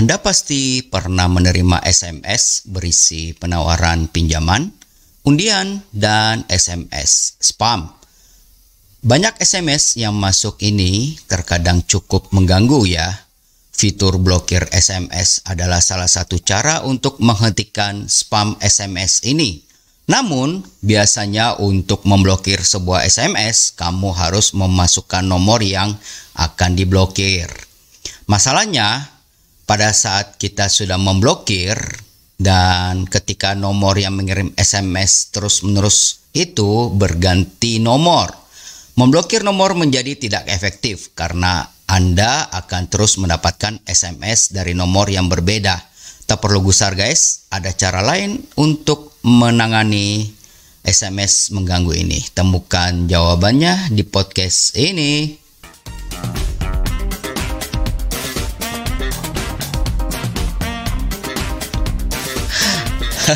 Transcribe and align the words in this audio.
Anda 0.00 0.16
pasti 0.16 0.80
pernah 0.80 1.28
menerima 1.28 1.84
SMS 1.84 2.64
berisi 2.64 3.36
penawaran 3.36 4.08
pinjaman, 4.08 4.72
undian, 5.28 5.84
dan 5.92 6.48
SMS 6.48 7.36
spam. 7.36 7.84
Banyak 9.04 9.36
SMS 9.44 10.00
yang 10.00 10.16
masuk 10.16 10.56
ini 10.64 11.20
terkadang 11.28 11.84
cukup 11.84 12.32
mengganggu 12.32 12.80
ya. 12.88 13.12
Fitur 13.76 14.16
blokir 14.16 14.72
SMS 14.72 15.44
adalah 15.44 15.84
salah 15.84 16.08
satu 16.08 16.40
cara 16.40 16.80
untuk 16.80 17.20
menghentikan 17.20 18.08
spam 18.08 18.56
SMS 18.56 19.20
ini. 19.28 19.60
Namun, 20.08 20.64
biasanya 20.80 21.60
untuk 21.60 22.08
memblokir 22.08 22.64
sebuah 22.64 23.04
SMS, 23.04 23.76
kamu 23.76 24.16
harus 24.16 24.56
memasukkan 24.56 25.28
nomor 25.28 25.60
yang 25.60 25.92
akan 26.40 26.72
diblokir. 26.72 27.52
Masalahnya, 28.24 29.19
pada 29.70 29.94
saat 29.94 30.34
kita 30.34 30.66
sudah 30.66 30.98
memblokir 30.98 31.78
dan 32.34 33.06
ketika 33.06 33.54
nomor 33.54 33.94
yang 33.94 34.18
mengirim 34.18 34.50
SMS 34.58 35.30
terus-menerus 35.30 36.26
itu 36.34 36.90
berganti 36.90 37.78
nomor. 37.78 38.34
Memblokir 38.98 39.46
nomor 39.46 39.78
menjadi 39.78 40.18
tidak 40.18 40.50
efektif 40.50 41.14
karena 41.14 41.70
Anda 41.86 42.50
akan 42.50 42.90
terus 42.90 43.14
mendapatkan 43.22 43.78
SMS 43.86 44.50
dari 44.50 44.74
nomor 44.74 45.06
yang 45.06 45.30
berbeda. 45.30 45.78
Tak 46.26 46.42
perlu 46.42 46.66
gusar 46.66 46.98
guys, 46.98 47.46
ada 47.54 47.70
cara 47.70 48.02
lain 48.02 48.42
untuk 48.58 49.22
menangani 49.22 50.34
SMS 50.82 51.54
mengganggu 51.54 51.94
ini. 51.94 52.18
Temukan 52.34 53.06
jawabannya 53.06 53.94
di 53.94 54.02
podcast 54.02 54.74
ini. 54.74 55.30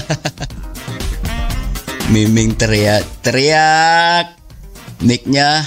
Miming 2.13 2.59
teriak, 2.59 3.05
teriak. 3.25 4.37
Mic-nya 5.05 5.65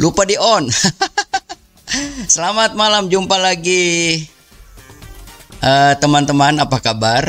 lupa 0.00 0.24
di 0.24 0.36
on. 0.38 0.68
Selamat 2.34 2.74
malam, 2.74 3.08
jumpa 3.08 3.38
lagi. 3.38 4.26
Eh, 5.62 5.94
teman-teman, 5.98 6.60
uh, 6.60 6.64
apa 6.68 6.78
kabar? 6.78 7.24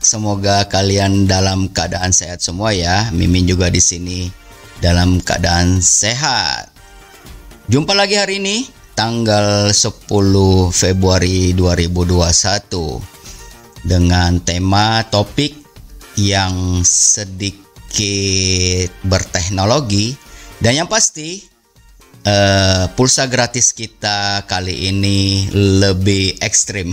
Semoga 0.00 0.64
kalian 0.64 1.28
dalam 1.28 1.68
keadaan 1.68 2.10
sehat 2.10 2.40
semua 2.40 2.72
ya. 2.72 3.12
Mimin 3.12 3.44
juga 3.44 3.68
di 3.68 3.80
sini 3.80 4.32
dalam 4.80 5.20
keadaan 5.20 5.84
sehat. 5.84 6.72
Jumpa 7.70 7.94
lagi 7.94 8.18
hari 8.18 8.42
ini 8.42 8.66
tanggal 8.96 9.70
10 9.70 10.10
Februari 10.74 11.54
2021 11.54 13.19
dengan 13.84 14.40
tema 14.42 15.04
topik 15.08 15.56
yang 16.18 16.84
sedikit 16.84 17.60
berteknologi 19.06 20.14
dan 20.60 20.84
yang 20.84 20.88
pasti 20.90 21.40
uh, 22.26 22.90
pulsa 22.92 23.24
gratis 23.30 23.72
kita 23.72 24.44
kali 24.44 24.92
ini 24.92 25.48
lebih 25.80 26.36
ekstrim 26.44 26.92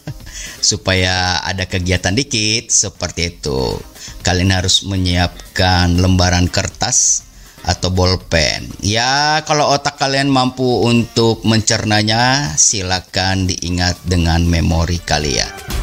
supaya 0.70 1.44
ada 1.44 1.68
kegiatan 1.68 2.16
dikit 2.16 2.72
seperti 2.72 3.36
itu 3.36 3.76
kalian 4.24 4.56
harus 4.56 4.88
menyiapkan 4.88 6.00
lembaran 6.00 6.48
kertas 6.48 7.24
atau 7.64 7.88
bolpen. 7.88 8.68
Ya, 8.84 9.40
kalau 9.48 9.72
otak 9.72 9.96
kalian 9.96 10.28
mampu 10.28 10.84
untuk 10.84 11.44
mencernanya, 11.48 12.52
silakan 12.60 13.48
diingat 13.48 13.96
dengan 14.04 14.44
memori 14.44 15.00
kalian. 15.00 15.73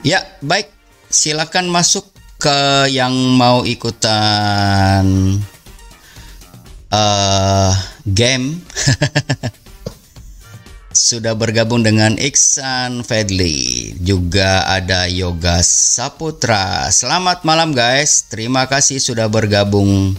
Ya, 0.00 0.24
baik. 0.40 0.72
Silakan 1.12 1.68
masuk 1.68 2.08
ke 2.40 2.88
yang 2.88 3.12
mau 3.36 3.68
ikutan 3.68 5.04
uh, 6.88 7.72
game. 8.08 8.64
Sudah 10.90 11.36
bergabung 11.36 11.84
dengan 11.84 12.16
Iksan 12.18 13.06
Fedli, 13.06 13.94
juga 14.00 14.66
ada 14.66 15.06
Yoga 15.06 15.62
Saputra. 15.62 16.88
Selamat 16.90 17.46
malam 17.46 17.70
guys. 17.70 18.26
Terima 18.26 18.66
kasih 18.66 18.98
sudah 18.98 19.30
bergabung 19.30 20.18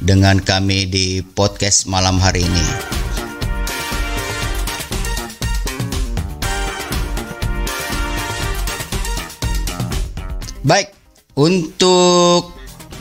dengan 0.00 0.40
kami 0.40 0.88
di 0.88 1.20
podcast 1.20 1.84
malam 1.84 2.16
hari 2.16 2.48
ini. 2.48 3.05
Baik, 10.66 10.90
untuk 11.38 12.50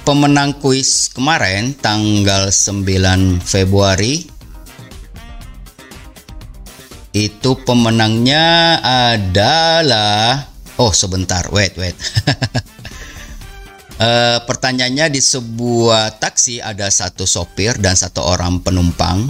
pemenang 0.06 0.62
kuis 0.62 1.10
kemarin 1.10 1.74
tanggal 1.74 2.54
9 2.54 3.42
Februari 3.42 4.22
itu 7.10 7.52
pemenangnya 7.66 8.78
adalah 9.10 10.46
oh 10.78 10.94
sebentar 10.94 11.50
wait 11.50 11.74
wait. 11.82 11.98
Uh, 13.98 14.38
pertanyaannya 14.54 15.18
di 15.18 15.22
sebuah 15.26 16.22
taksi 16.22 16.62
ada 16.62 16.86
satu 16.86 17.26
sopir 17.26 17.82
dan 17.82 17.98
satu 17.98 18.30
orang 18.30 18.62
penumpang 18.62 19.26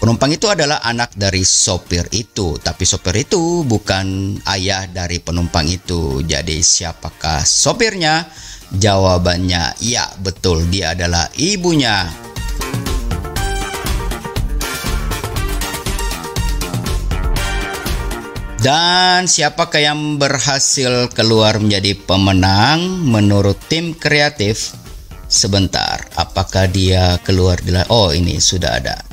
Penumpang 0.00 0.32
itu 0.32 0.48
adalah 0.48 0.80
anak 0.80 1.12
dari 1.12 1.44
sopir 1.44 2.08
itu, 2.16 2.56
tapi 2.56 2.88
sopir 2.88 3.20
itu 3.20 3.68
bukan 3.68 4.40
ayah 4.48 4.88
dari 4.88 5.20
penumpang 5.20 5.68
itu. 5.68 6.24
Jadi 6.24 6.64
siapakah 6.64 7.44
sopirnya? 7.44 8.24
Jawabannya 8.72 9.76
ya, 9.84 10.08
betul 10.24 10.64
dia 10.72 10.96
adalah 10.96 11.28
ibunya. 11.36 12.08
Dan 18.56 19.28
siapakah 19.28 19.84
yang 19.84 20.16
berhasil 20.16 21.12
keluar 21.12 21.60
menjadi 21.60 21.92
pemenang 22.08 23.04
menurut 23.04 23.60
tim 23.68 23.92
kreatif? 23.92 24.72
Sebentar, 25.28 26.08
apakah 26.16 26.72
dia 26.72 27.20
keluar 27.20 27.60
di 27.60 27.76
Oh, 27.92 28.16
ini 28.16 28.40
sudah 28.40 28.80
ada. 28.80 29.09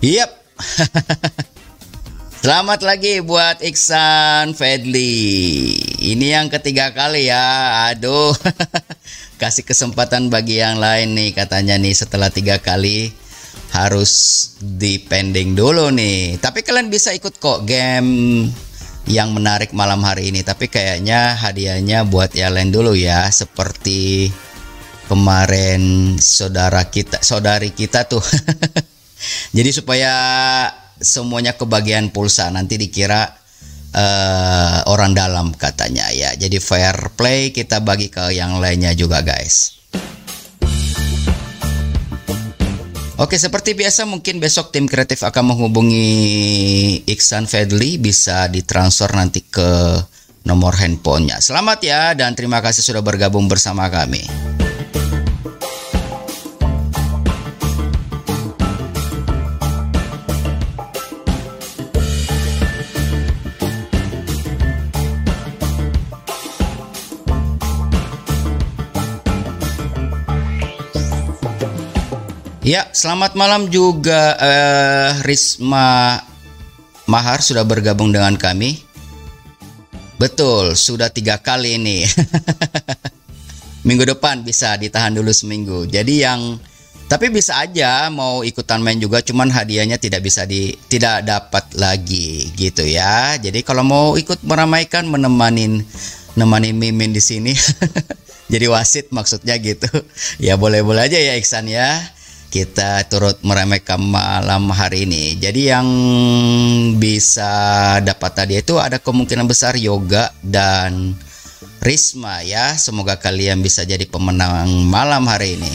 Yap. 0.00 0.32
Selamat 2.40 2.80
lagi 2.80 3.20
buat 3.20 3.60
Iksan 3.60 4.56
Fedli. 4.56 5.76
Ini 6.00 6.40
yang 6.40 6.48
ketiga 6.48 6.96
kali 6.96 7.28
ya. 7.28 7.44
Aduh. 7.92 8.32
Kasih 9.40 9.60
kesempatan 9.60 10.32
bagi 10.32 10.56
yang 10.56 10.80
lain 10.80 11.12
nih 11.12 11.36
katanya 11.36 11.76
nih 11.76 11.92
setelah 11.92 12.32
tiga 12.32 12.56
kali 12.64 13.12
harus 13.76 14.12
dipending 14.64 15.52
dulu 15.52 15.92
nih. 15.92 16.40
Tapi 16.40 16.64
kalian 16.64 16.88
bisa 16.88 17.12
ikut 17.12 17.36
kok 17.36 17.68
game 17.68 18.48
yang 19.04 19.36
menarik 19.36 19.76
malam 19.76 20.00
hari 20.00 20.32
ini. 20.32 20.40
Tapi 20.40 20.72
kayaknya 20.72 21.36
hadiahnya 21.36 22.08
buat 22.08 22.32
yang 22.32 22.56
lain 22.56 22.72
dulu 22.72 22.96
ya. 22.96 23.28
Seperti 23.28 24.32
kemarin 25.12 26.16
saudara 26.16 26.88
kita, 26.88 27.20
saudari 27.20 27.68
kita 27.76 28.08
tuh. 28.08 28.24
Jadi 29.56 29.70
supaya 29.74 30.12
semuanya 31.00 31.56
kebagian 31.56 32.12
pulsa 32.12 32.52
nanti 32.52 32.76
dikira 32.76 33.40
uh, 33.94 34.78
orang 34.86 35.16
dalam 35.16 35.52
katanya 35.56 36.08
ya. 36.12 36.36
Jadi 36.36 36.60
fair 36.60 37.14
play 37.16 37.50
kita 37.50 37.80
bagi 37.82 38.12
ke 38.12 38.32
yang 38.34 38.60
lainnya 38.60 38.94
juga 38.94 39.24
guys. 39.24 39.80
Oke, 43.20 43.36
seperti 43.36 43.76
biasa 43.76 44.08
mungkin 44.08 44.40
besok 44.40 44.72
tim 44.72 44.88
kreatif 44.88 45.20
akan 45.20 45.52
menghubungi 45.52 46.08
Iksan 47.04 47.44
Fedli 47.44 48.00
bisa 48.00 48.48
ditransfer 48.48 49.12
nanti 49.12 49.44
ke 49.44 50.00
nomor 50.48 50.72
handphonenya. 50.80 51.36
Selamat 51.44 51.84
ya 51.84 52.16
dan 52.16 52.32
terima 52.32 52.64
kasih 52.64 52.80
sudah 52.80 53.04
bergabung 53.04 53.44
bersama 53.44 53.92
kami. 53.92 54.24
Ya, 72.60 72.84
selamat 72.92 73.40
malam 73.40 73.72
juga 73.72 74.36
uh, 74.36 75.24
Risma 75.24 76.20
Mahar 77.08 77.40
sudah 77.40 77.64
bergabung 77.64 78.12
dengan 78.12 78.36
kami. 78.36 78.84
Betul, 80.20 80.76
sudah 80.76 81.08
tiga 81.08 81.40
kali 81.40 81.80
ini. 81.80 82.04
minggu 83.88 84.04
depan 84.12 84.44
bisa 84.44 84.76
ditahan 84.76 85.16
dulu 85.16 85.32
seminggu. 85.32 85.88
Jadi 85.88 86.20
yang 86.20 86.60
tapi 87.08 87.32
bisa 87.32 87.64
aja 87.64 88.12
mau 88.12 88.44
ikutan 88.44 88.84
main 88.84 89.00
juga 89.00 89.24
cuman 89.24 89.48
hadiahnya 89.48 89.96
tidak 89.96 90.20
bisa 90.20 90.44
di 90.44 90.76
tidak 90.92 91.24
dapat 91.24 91.64
lagi 91.80 92.52
gitu 92.60 92.84
ya. 92.84 93.40
Jadi 93.40 93.64
kalau 93.64 93.88
mau 93.88 94.20
ikut 94.20 94.44
meramaikan 94.44 95.08
menemani 95.08 95.80
nemani 96.36 96.76
Mimin 96.76 97.16
di 97.16 97.24
sini. 97.24 97.56
Jadi 98.52 98.66
wasit 98.68 99.08
maksudnya 99.16 99.56
gitu. 99.56 99.88
Ya 100.36 100.60
boleh-boleh 100.60 101.08
aja 101.08 101.16
ya 101.16 101.40
Iksan 101.40 101.64
ya. 101.64 102.19
Kita 102.50 103.06
turut 103.06 103.38
meramaikan 103.46 104.02
malam 104.02 104.74
hari 104.74 105.06
ini. 105.06 105.38
Jadi 105.38 105.70
yang 105.70 105.86
bisa 106.98 107.94
dapat 108.02 108.34
tadi 108.34 108.58
itu 108.58 108.74
ada 108.74 108.98
kemungkinan 108.98 109.46
besar 109.46 109.78
yoga 109.78 110.34
dan 110.42 111.14
Risma 111.78 112.42
ya. 112.42 112.74
Semoga 112.74 113.22
kalian 113.22 113.62
bisa 113.62 113.86
jadi 113.86 114.02
pemenang 114.02 114.66
malam 114.90 115.30
hari 115.30 115.62
ini. 115.62 115.74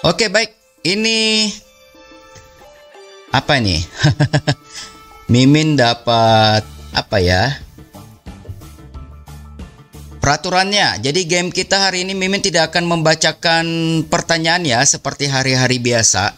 Oke 0.00 0.32
baik, 0.32 0.54
ini 0.86 1.50
apa 3.36 3.60
nih? 3.60 3.84
Mimin 5.32 5.76
dapat 5.76 6.64
apa 6.96 7.16
ya? 7.20 7.60
Peraturannya, 10.22 10.98
jadi 10.98 11.20
game 11.22 11.54
kita 11.54 11.86
hari 11.86 12.02
ini 12.02 12.16
Mimin 12.16 12.42
tidak 12.42 12.74
akan 12.74 12.88
membacakan 12.88 13.66
pertanyaan 14.10 14.66
ya 14.66 14.80
seperti 14.82 15.30
hari-hari 15.30 15.78
biasa. 15.78 16.34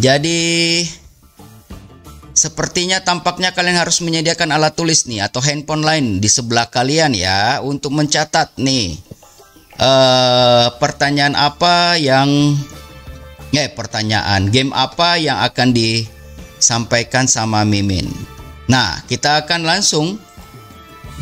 Jadi 0.00 0.40
Sepertinya 2.34 2.98
tampaknya 2.98 3.54
kalian 3.54 3.78
harus 3.78 4.02
menyediakan 4.02 4.50
alat 4.50 4.74
tulis 4.74 5.06
nih 5.06 5.22
atau 5.22 5.38
handphone 5.38 5.86
lain 5.86 6.18
di 6.18 6.26
sebelah 6.26 6.66
kalian 6.66 7.14
ya 7.14 7.62
untuk 7.62 7.94
mencatat 7.94 8.58
nih 8.58 8.98
uh, 9.78 10.74
pertanyaan 10.82 11.38
apa 11.38 11.94
yang 11.94 12.58
eh 13.54 13.70
pertanyaan 13.70 14.50
game 14.50 14.74
apa 14.74 15.16
yang 15.18 15.38
akan 15.42 15.70
disampaikan 15.70 17.30
sama 17.30 17.62
Mimin. 17.62 18.10
Nah, 18.66 19.02
kita 19.06 19.44
akan 19.44 19.62
langsung 19.62 20.18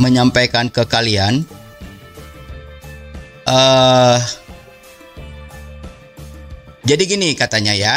menyampaikan 0.01 0.73
ke 0.73 0.89
kalian 0.89 1.45
uh, 3.45 4.17
jadi 6.83 7.03
gini 7.07 7.37
katanya 7.37 7.77
ya. 7.77 7.97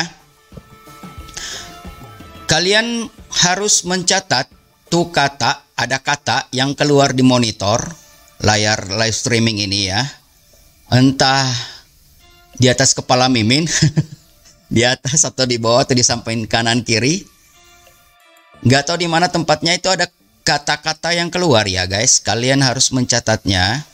Kalian 2.45 3.09
harus 3.41 3.83
mencatat 3.89 4.47
tuh 4.87 5.09
kata, 5.09 5.65
ada 5.73 5.97
kata 5.97 6.47
yang 6.53 6.77
keluar 6.77 7.11
di 7.11 7.25
monitor 7.25 7.81
layar 8.45 8.85
live 8.93 9.15
streaming 9.15 9.65
ini 9.65 9.89
ya 9.89 10.05
entah 10.93 11.49
di 12.55 12.69
atas 12.71 12.95
kepala 12.95 13.27
Mimin, 13.27 13.67
di 14.75 14.83
atas 14.83 15.23
atau 15.23 15.47
di 15.47 15.55
bawah 15.55 15.87
atau 15.87 15.95
di 15.95 16.03
samping 16.03 16.43
kanan 16.51 16.83
kiri. 16.83 17.23
Nggak 18.67 18.91
tahu 18.91 18.97
di 18.99 19.07
mana 19.07 19.31
tempatnya 19.31 19.71
itu 19.71 19.87
ada 19.87 20.11
kata-kata 20.43 21.15
yang 21.15 21.31
keluar 21.31 21.63
ya 21.63 21.87
guys. 21.87 22.19
Kalian 22.19 22.59
harus 22.59 22.91
mencatatnya. 22.91 23.87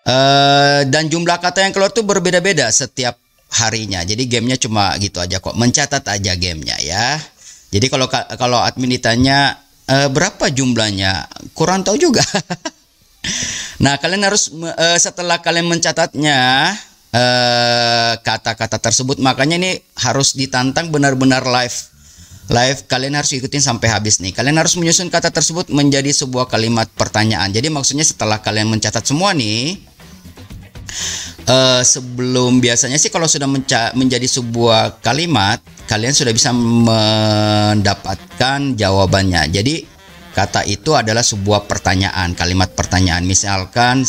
Uh, 0.00 0.80
dan 0.88 1.12
jumlah 1.12 1.36
kata 1.36 1.68
yang 1.68 1.76
keluar 1.76 1.92
tuh 1.92 2.08
berbeda-beda 2.08 2.72
setiap 2.72 3.20
harinya. 3.60 4.00
Jadi 4.00 4.24
gamenya 4.24 4.56
cuma 4.56 4.96
gitu 4.96 5.20
aja 5.20 5.44
kok. 5.44 5.52
Mencatat 5.52 6.08
aja 6.08 6.32
gamenya 6.40 6.80
ya. 6.80 7.20
Jadi 7.68 7.86
kalau 7.92 8.08
kalau 8.40 8.64
admin 8.64 8.96
ditanya 8.96 9.60
uh, 9.92 10.08
berapa 10.08 10.48
jumlahnya, 10.48 11.28
kurang 11.52 11.84
tahu 11.84 12.00
juga. 12.00 12.24
Nah, 13.80 13.96
kalian 13.96 14.24
harus 14.28 14.52
uh, 14.52 14.96
setelah 15.00 15.40
kalian 15.40 15.68
mencatatnya 15.68 16.72
kata-kata 18.22 18.78
uh, 18.78 18.82
tersebut, 18.82 19.18
makanya 19.18 19.58
ini 19.58 19.82
harus 19.98 20.32
ditantang 20.38 20.94
benar-benar 20.94 21.42
live. 21.42 21.74
Live 22.50 22.90
kalian 22.90 23.14
harus 23.14 23.30
ikutin 23.34 23.62
sampai 23.62 23.86
habis 23.90 24.18
nih. 24.18 24.34
Kalian 24.34 24.58
harus 24.58 24.74
menyusun 24.74 25.06
kata 25.06 25.30
tersebut 25.30 25.70
menjadi 25.70 26.10
sebuah 26.10 26.50
kalimat 26.50 26.90
pertanyaan. 26.98 27.54
Jadi 27.54 27.70
maksudnya 27.70 28.02
setelah 28.02 28.42
kalian 28.42 28.66
mencatat 28.70 29.06
semua 29.06 29.30
nih, 29.30 29.78
uh, 31.46 31.82
sebelum 31.86 32.58
biasanya 32.58 32.98
sih 32.98 33.10
kalau 33.10 33.30
sudah 33.30 33.46
menjadi 33.94 34.26
sebuah 34.26 34.98
kalimat, 35.02 35.62
kalian 35.86 36.14
sudah 36.14 36.34
bisa 36.34 36.50
mendapatkan 36.54 37.78
jawabannya. 38.74 39.46
Jadi 39.50 40.00
Kata 40.30 40.62
itu 40.62 40.94
adalah 40.94 41.26
sebuah 41.26 41.66
pertanyaan, 41.66 42.38
kalimat 42.38 42.70
pertanyaan. 42.70 43.26
Misalkan 43.26 44.06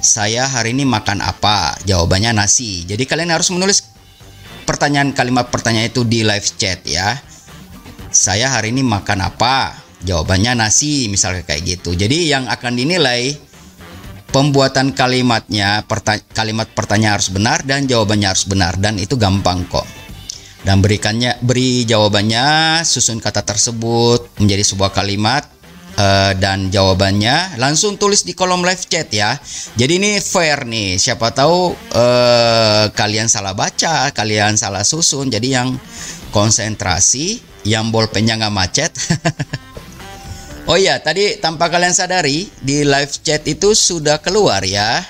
saya 0.00 0.48
hari 0.48 0.72
ini 0.72 0.88
makan 0.88 1.20
apa? 1.20 1.76
Jawabannya 1.84 2.32
nasi. 2.32 2.88
Jadi 2.88 3.04
kalian 3.04 3.30
harus 3.36 3.52
menulis 3.52 3.84
pertanyaan 4.64 5.12
kalimat 5.12 5.52
pertanyaan 5.52 5.92
itu 5.92 6.08
di 6.08 6.24
live 6.24 6.48
chat 6.56 6.80
ya. 6.88 7.20
Saya 8.10 8.50
hari 8.50 8.74
ini 8.74 8.82
makan 8.82 9.22
apa? 9.22 9.76
Jawabannya 10.00 10.56
nasi, 10.56 11.06
misalnya 11.12 11.44
kayak 11.44 11.62
gitu. 11.78 11.92
Jadi 11.92 12.32
yang 12.32 12.48
akan 12.48 12.72
dinilai 12.74 13.36
pembuatan 14.32 14.96
kalimatnya, 14.96 15.84
perta 15.84 16.16
kalimat 16.32 16.72
pertanyaan 16.72 17.20
harus 17.20 17.28
benar 17.28 17.60
dan 17.62 17.84
jawabannya 17.84 18.28
harus 18.32 18.48
benar 18.48 18.80
dan 18.80 18.96
itu 18.96 19.20
gampang 19.20 19.68
kok 19.68 19.84
dan 20.60 20.84
berikannya 20.84 21.40
beri 21.40 21.88
jawabannya 21.88 22.80
susun 22.84 23.16
kata 23.16 23.40
tersebut 23.40 24.36
menjadi 24.36 24.60
sebuah 24.60 24.92
kalimat 24.92 25.48
uh, 25.96 26.32
dan 26.38 26.68
jawabannya 26.70 27.58
langsung 27.58 27.96
tulis 27.96 28.22
di 28.22 28.36
kolom 28.36 28.62
live 28.62 28.84
chat 28.86 29.10
ya. 29.10 29.34
Jadi 29.74 29.98
ini 29.98 30.10
fair 30.22 30.68
nih. 30.68 31.00
Siapa 31.00 31.32
tahu 31.34 31.74
uh, 31.74 32.84
kalian 32.94 33.26
salah 33.26 33.56
baca 33.56 34.10
kalian 34.14 34.54
salah 34.54 34.86
susun. 34.86 35.32
Jadi 35.32 35.56
yang 35.56 35.74
konsentrasi 36.30 37.40
yang 37.66 37.90
bolpennya 37.90 38.38
nggak 38.38 38.54
macet. 38.54 38.92
Oh 40.70 40.78
iya, 40.78 41.02
tadi 41.02 41.34
tanpa 41.42 41.66
kalian 41.66 41.90
sadari 41.90 42.46
di 42.62 42.86
live 42.86 43.10
chat 43.26 43.42
itu 43.50 43.74
sudah 43.74 44.22
keluar 44.22 44.62
ya. 44.62 45.02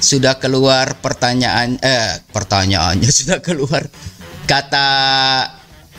Sudah 0.00 0.40
keluar 0.40 0.96
pertanyaan 1.04 1.76
eh 1.84 2.16
pertanyaannya 2.32 3.10
sudah 3.20 3.44
keluar 3.44 3.84
kata 4.48 4.88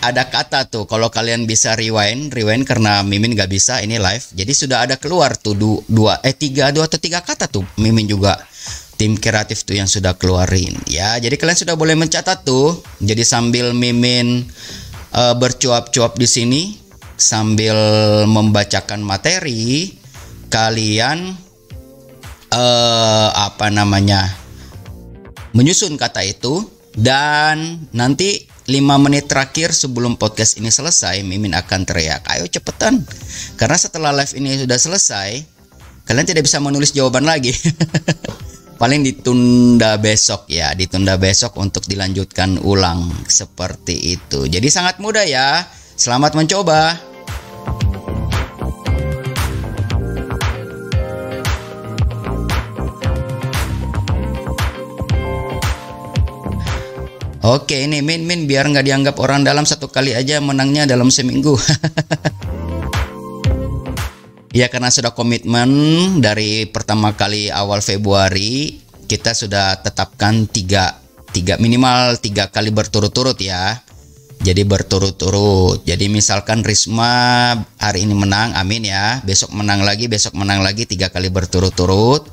ada 0.02 0.26
kata 0.26 0.66
tuh 0.66 0.90
kalau 0.90 1.14
kalian 1.14 1.46
bisa 1.46 1.78
rewind 1.78 2.34
rewind 2.34 2.66
karena 2.66 3.06
Mimin 3.06 3.38
gak 3.38 3.54
bisa 3.54 3.80
ini 3.86 4.02
live. 4.02 4.26
Jadi 4.34 4.52
sudah 4.52 4.90
ada 4.90 4.98
keluar 4.98 5.38
tuh 5.38 5.54
dua 5.86 6.18
eh 6.26 6.34
tiga 6.34 6.74
dua 6.74 6.90
atau 6.90 6.98
tiga 6.98 7.22
kata 7.22 7.46
tuh 7.46 7.64
Mimin 7.78 8.10
juga. 8.10 8.36
Tim 8.98 9.18
kreatif 9.18 9.66
tuh 9.66 9.78
yang 9.78 9.90
sudah 9.90 10.14
keluarin. 10.18 10.78
Ya 10.90 11.18
jadi 11.22 11.38
kalian 11.38 11.58
sudah 11.58 11.74
boleh 11.78 11.94
mencatat 11.98 12.46
tuh. 12.46 12.82
Jadi 13.02 13.22
sambil 13.26 13.74
Mimin 13.78 14.46
uh, 15.14 15.34
bercuap-cuap 15.38 16.18
di 16.18 16.26
sini 16.30 16.62
sambil 17.18 17.78
membacakan 18.26 19.02
materi 19.06 19.94
kalian 20.50 21.34
uh, 22.54 23.30
apa 23.34 23.70
namanya 23.70 24.34
menyusun 25.54 25.98
kata 25.98 26.26
itu. 26.26 26.66
Dan 26.92 27.88
nanti 27.96 28.51
5 28.72 28.80
menit 29.04 29.28
terakhir 29.28 29.76
sebelum 29.76 30.16
podcast 30.16 30.56
ini 30.56 30.72
selesai, 30.72 31.20
Mimin 31.28 31.52
akan 31.52 31.84
teriak, 31.84 32.24
ayo 32.32 32.48
cepetan. 32.48 33.04
Karena 33.60 33.76
setelah 33.76 34.16
live 34.16 34.32
ini 34.40 34.64
sudah 34.64 34.80
selesai, 34.80 35.30
kalian 36.08 36.24
tidak 36.24 36.48
bisa 36.48 36.64
menulis 36.64 36.96
jawaban 36.96 37.28
lagi. 37.28 37.52
Paling 38.82 39.04
ditunda 39.04 40.00
besok 40.00 40.48
ya, 40.48 40.72
ditunda 40.72 41.20
besok 41.20 41.60
untuk 41.60 41.84
dilanjutkan 41.84 42.64
ulang 42.64 43.12
seperti 43.28 44.16
itu. 44.16 44.48
Jadi 44.48 44.68
sangat 44.72 44.98
mudah 45.04 45.28
ya. 45.28 45.68
Selamat 46.00 46.34
mencoba. 46.34 47.11
Oke 57.52 57.84
ini 57.84 58.00
Min 58.00 58.24
Min 58.24 58.48
biar 58.48 58.64
nggak 58.64 58.88
dianggap 58.88 59.16
orang 59.20 59.44
dalam 59.44 59.68
satu 59.68 59.92
kali 59.92 60.16
aja 60.16 60.40
menangnya 60.40 60.88
dalam 60.88 61.12
seminggu. 61.12 61.60
ya 64.56 64.72
karena 64.72 64.88
sudah 64.88 65.12
komitmen 65.12 65.68
dari 66.24 66.64
pertama 66.72 67.12
kali 67.12 67.52
awal 67.52 67.84
Februari 67.84 68.80
kita 69.04 69.36
sudah 69.36 69.84
tetapkan 69.84 70.48
tiga 70.48 70.96
tiga 71.36 71.60
minimal 71.60 72.16
tiga 72.24 72.48
kali 72.48 72.72
berturut-turut 72.72 73.36
ya. 73.44 73.84
Jadi 74.42 74.64
berturut-turut. 74.64 75.84
Jadi 75.84 76.08
misalkan 76.08 76.66
Risma 76.66 77.54
hari 77.78 78.10
ini 78.10 78.16
menang, 78.18 78.58
amin 78.58 78.90
ya. 78.90 79.20
Besok 79.22 79.54
menang 79.54 79.86
lagi, 79.86 80.10
besok 80.10 80.34
menang 80.34 80.64
lagi 80.66 80.90
tiga 80.90 81.14
kali 81.14 81.30
berturut-turut. 81.30 82.26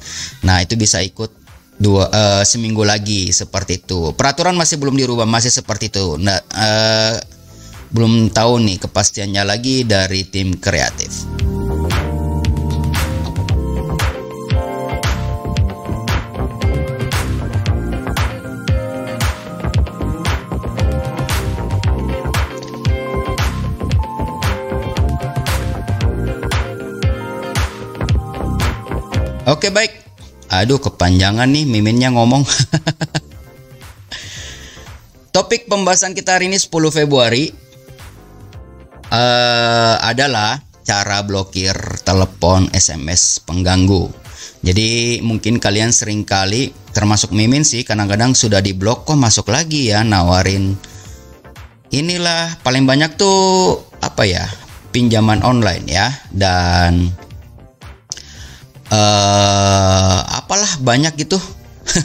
Nah 0.46 0.64
itu 0.64 0.78
bisa 0.80 1.04
ikut 1.04 1.47
dua 1.78 2.10
uh, 2.10 2.42
seminggu 2.42 2.82
lagi 2.82 3.30
seperti 3.30 3.78
itu. 3.78 4.10
Peraturan 4.12 4.58
masih 4.58 4.82
belum 4.82 4.98
dirubah, 4.98 5.24
masih 5.24 5.54
seperti 5.54 5.94
itu. 5.94 6.18
Nah, 6.18 6.38
uh, 6.52 7.14
belum 7.94 8.28
tahu 8.34 8.60
nih 8.66 8.82
kepastiannya 8.84 9.42
lagi 9.46 9.86
dari 9.86 10.26
tim 10.26 10.58
kreatif. 10.58 11.24
Oke 29.48 29.72
baik. 29.72 29.97
Aduh 30.48 30.80
kepanjangan 30.80 31.48
nih 31.48 31.68
miminnya 31.68 32.12
ngomong. 32.12 32.44
Topik 35.34 35.68
pembahasan 35.68 36.16
kita 36.16 36.40
hari 36.40 36.48
ini 36.48 36.56
10 36.56 36.72
Februari 36.90 37.52
uh, 39.12 39.94
adalah 40.00 40.58
cara 40.82 41.20
blokir 41.20 41.76
telepon 42.02 42.72
SMS 42.72 43.44
pengganggu. 43.44 44.08
Jadi 44.64 45.20
mungkin 45.22 45.62
kalian 45.62 45.94
sering 45.94 46.26
kali 46.26 46.74
termasuk 46.90 47.30
mimin 47.30 47.62
sih 47.62 47.86
kadang-kadang 47.86 48.34
sudah 48.34 48.58
diblok 48.58 49.06
kok 49.06 49.14
masuk 49.14 49.54
lagi 49.54 49.94
ya 49.94 50.02
nawarin 50.02 50.74
inilah 51.94 52.60
paling 52.60 52.84
banyak 52.84 53.16
tuh 53.16 53.80
apa 54.04 54.28
ya 54.28 54.44
pinjaman 54.92 55.40
online 55.44 55.84
ya 55.88 56.12
dan 56.32 57.12
uh, 58.92 60.18
apalah 60.38 60.80
banyak 60.80 61.14
gitu. 61.24 61.38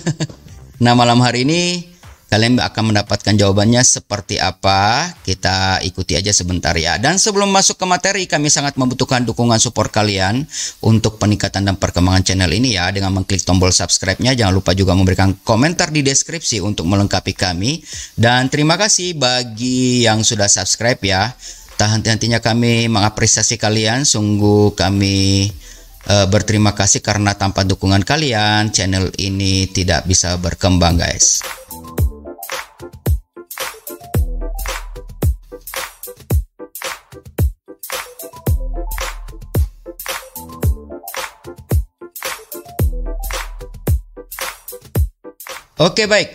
nah 0.83 0.95
malam 0.95 1.19
hari 1.23 1.43
ini 1.47 1.93
kalian 2.33 2.57
akan 2.57 2.89
mendapatkan 2.89 3.37
jawabannya 3.37 3.85
seperti 3.85 4.41
apa. 4.41 5.13
Kita 5.21 5.77
ikuti 5.85 6.17
aja 6.17 6.33
sebentar 6.33 6.73
ya. 6.73 6.97
Dan 6.97 7.21
sebelum 7.21 7.53
masuk 7.53 7.77
ke 7.77 7.85
materi, 7.85 8.25
kami 8.25 8.49
sangat 8.49 8.73
membutuhkan 8.73 9.21
dukungan 9.21 9.61
support 9.61 9.93
kalian 9.93 10.41
untuk 10.81 11.21
peningkatan 11.21 11.69
dan 11.69 11.77
perkembangan 11.77 12.25
channel 12.25 12.49
ini 12.49 12.73
ya 12.73 12.89
dengan 12.89 13.13
mengklik 13.13 13.45
tombol 13.45 13.69
subscribe-nya. 13.69 14.33
Jangan 14.33 14.49
lupa 14.49 14.73
juga 14.73 14.97
memberikan 14.97 15.37
komentar 15.45 15.93
di 15.93 16.01
deskripsi 16.01 16.57
untuk 16.65 16.89
melengkapi 16.89 17.37
kami. 17.37 17.85
Dan 18.17 18.49
terima 18.49 18.81
kasih 18.81 19.13
bagi 19.13 20.01
yang 20.01 20.25
sudah 20.25 20.49
subscribe 20.49 20.97
ya. 21.05 21.37
Tak 21.77 22.01
henti-hentinya 22.01 22.41
kami 22.41 22.89
mengapresiasi 22.89 23.61
kalian. 23.61 24.09
Sungguh 24.09 24.73
kami 24.73 25.53
uh, 26.07 26.25
berterima 26.27 26.75
kasih 26.75 26.99
karena 26.99 27.35
tanpa 27.35 27.63
dukungan 27.63 28.03
kalian 28.03 28.71
channel 28.71 29.11
ini 29.19 29.67
tidak 29.71 30.07
bisa 30.07 30.35
berkembang 30.39 30.99
guys. 30.99 31.43
Oke 45.83 46.07
baik, 46.07 46.31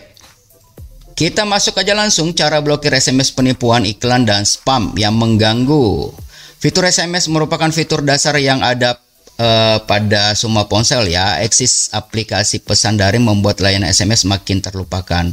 kita 1.17 1.41
masuk 1.41 1.81
aja 1.81 1.97
langsung 1.97 2.37
cara 2.37 2.61
blokir 2.61 2.93
SMS 2.93 3.33
penipuan 3.33 3.81
iklan 3.81 4.21
dan 4.21 4.45
spam 4.45 4.93
yang 4.93 5.17
mengganggu. 5.17 6.13
Fitur 6.61 6.85
SMS 6.85 7.25
merupakan 7.33 7.71
fitur 7.73 8.05
dasar 8.05 8.37
yang 8.37 8.61
ada 8.61 9.01
uh, 9.39 9.81
pada 9.87 10.35
semua 10.35 10.67
ponsel 10.67 11.07
ya. 11.09 11.39
Eksis 11.41 11.89
aplikasi 11.95 12.61
pesan 12.61 12.99
daring 12.99 13.23
membuat 13.23 13.63
layanan 13.63 13.89
SMS 13.89 14.27
makin 14.27 14.59
terlupakan. 14.59 15.31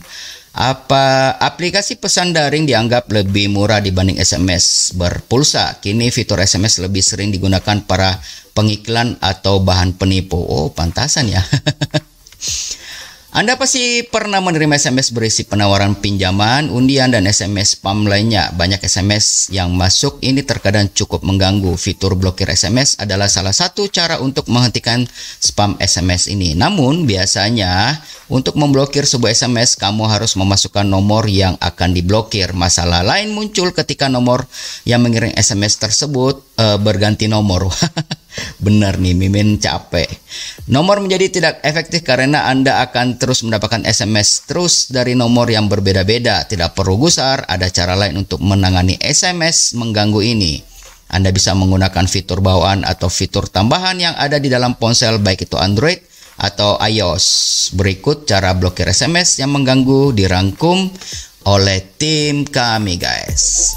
Apa 0.56 1.36
aplikasi 1.36 2.00
pesan 2.00 2.32
daring 2.32 2.64
dianggap 2.64 3.12
lebih 3.12 3.52
murah 3.52 3.82
dibanding 3.84 4.16
SMS 4.16 4.96
berpulsa? 4.96 5.76
Kini 5.84 6.08
fitur 6.08 6.40
SMS 6.40 6.80
lebih 6.80 7.04
sering 7.04 7.28
digunakan 7.28 7.84
para 7.84 8.16
pengiklan 8.56 9.20
atau 9.20 9.60
bahan 9.60 9.92
penipu. 10.00 10.40
Oh, 10.40 10.72
pantasan 10.72 11.28
ya. 11.28 11.44
Anda 13.36 13.60
pasti 13.60 14.00
pernah 14.00 14.40
menerima 14.40 14.80
SMS 14.80 15.12
berisi 15.12 15.44
penawaran 15.44 15.92
pinjaman, 16.00 16.72
undian, 16.72 17.12
dan 17.12 17.28
SMS 17.28 17.76
spam 17.76 18.08
lainnya. 18.08 18.48
Banyak 18.56 18.80
SMS 18.80 19.52
yang 19.52 19.76
masuk 19.76 20.24
ini 20.24 20.40
terkadang 20.40 20.88
cukup 20.88 21.20
mengganggu. 21.20 21.76
Fitur 21.76 22.16
blokir 22.16 22.48
SMS 22.48 22.96
adalah 22.96 23.28
salah 23.28 23.52
satu 23.52 23.92
cara 23.92 24.24
untuk 24.24 24.48
menghentikan 24.48 25.04
spam 25.36 25.76
SMS 25.76 26.32
ini. 26.32 26.56
Namun, 26.56 27.04
biasanya 27.04 28.00
untuk 28.32 28.56
memblokir 28.56 29.04
sebuah 29.04 29.36
SMS, 29.36 29.76
kamu 29.76 30.08
harus 30.08 30.32
memasukkan 30.32 30.88
nomor 30.88 31.28
yang 31.28 31.60
akan 31.60 31.92
diblokir. 31.92 32.56
Masalah 32.56 33.04
lain 33.04 33.36
muncul 33.36 33.68
ketika 33.76 34.08
nomor 34.08 34.48
yang 34.88 35.04
mengirim 35.04 35.36
SMS 35.36 35.76
tersebut 35.76 36.40
uh, 36.58 36.78
berganti 36.80 37.28
nomor. 37.28 37.68
Benar 38.64 39.00
nih, 39.00 39.16
Mimin 39.16 39.56
capek. 39.56 40.08
Nomor 40.68 41.00
menjadi 41.00 41.32
tidak 41.32 41.54
efektif 41.64 42.04
karena 42.04 42.50
Anda 42.52 42.84
akan 42.84 43.16
terus 43.16 43.40
mendapatkan 43.40 43.88
SMS 43.88 44.44
terus 44.44 44.92
dari 44.92 45.16
nomor 45.16 45.48
yang 45.48 45.72
berbeda-beda. 45.72 46.44
Tidak 46.44 46.76
perlu 46.76 47.00
gusar, 47.00 47.48
ada 47.48 47.68
cara 47.72 47.96
lain 47.96 48.26
untuk 48.26 48.44
menangani 48.44 49.00
SMS 49.00 49.72
mengganggu 49.78 50.20
ini. 50.20 50.60
Anda 51.06 51.30
bisa 51.30 51.54
menggunakan 51.54 52.04
fitur 52.10 52.42
bawaan 52.42 52.82
atau 52.82 53.06
fitur 53.06 53.46
tambahan 53.46 53.96
yang 53.96 54.14
ada 54.18 54.42
di 54.42 54.50
dalam 54.50 54.74
ponsel 54.74 55.22
baik 55.22 55.46
itu 55.46 55.56
Android 55.56 56.02
atau 56.36 56.76
iOS. 56.82 57.26
Berikut 57.78 58.28
cara 58.28 58.52
blokir 58.52 58.90
SMS 58.90 59.40
yang 59.40 59.54
mengganggu 59.54 60.12
dirangkum 60.12 60.90
oleh 61.46 61.78
tim 61.96 62.42
kami 62.42 62.98
guys. 62.98 63.72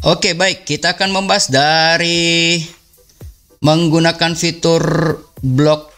Oke, 0.00 0.32
baik. 0.32 0.64
Kita 0.64 0.96
akan 0.96 1.12
membahas 1.12 1.52
dari 1.52 2.56
menggunakan 3.60 4.32
fitur 4.32 4.80
block 5.44 5.92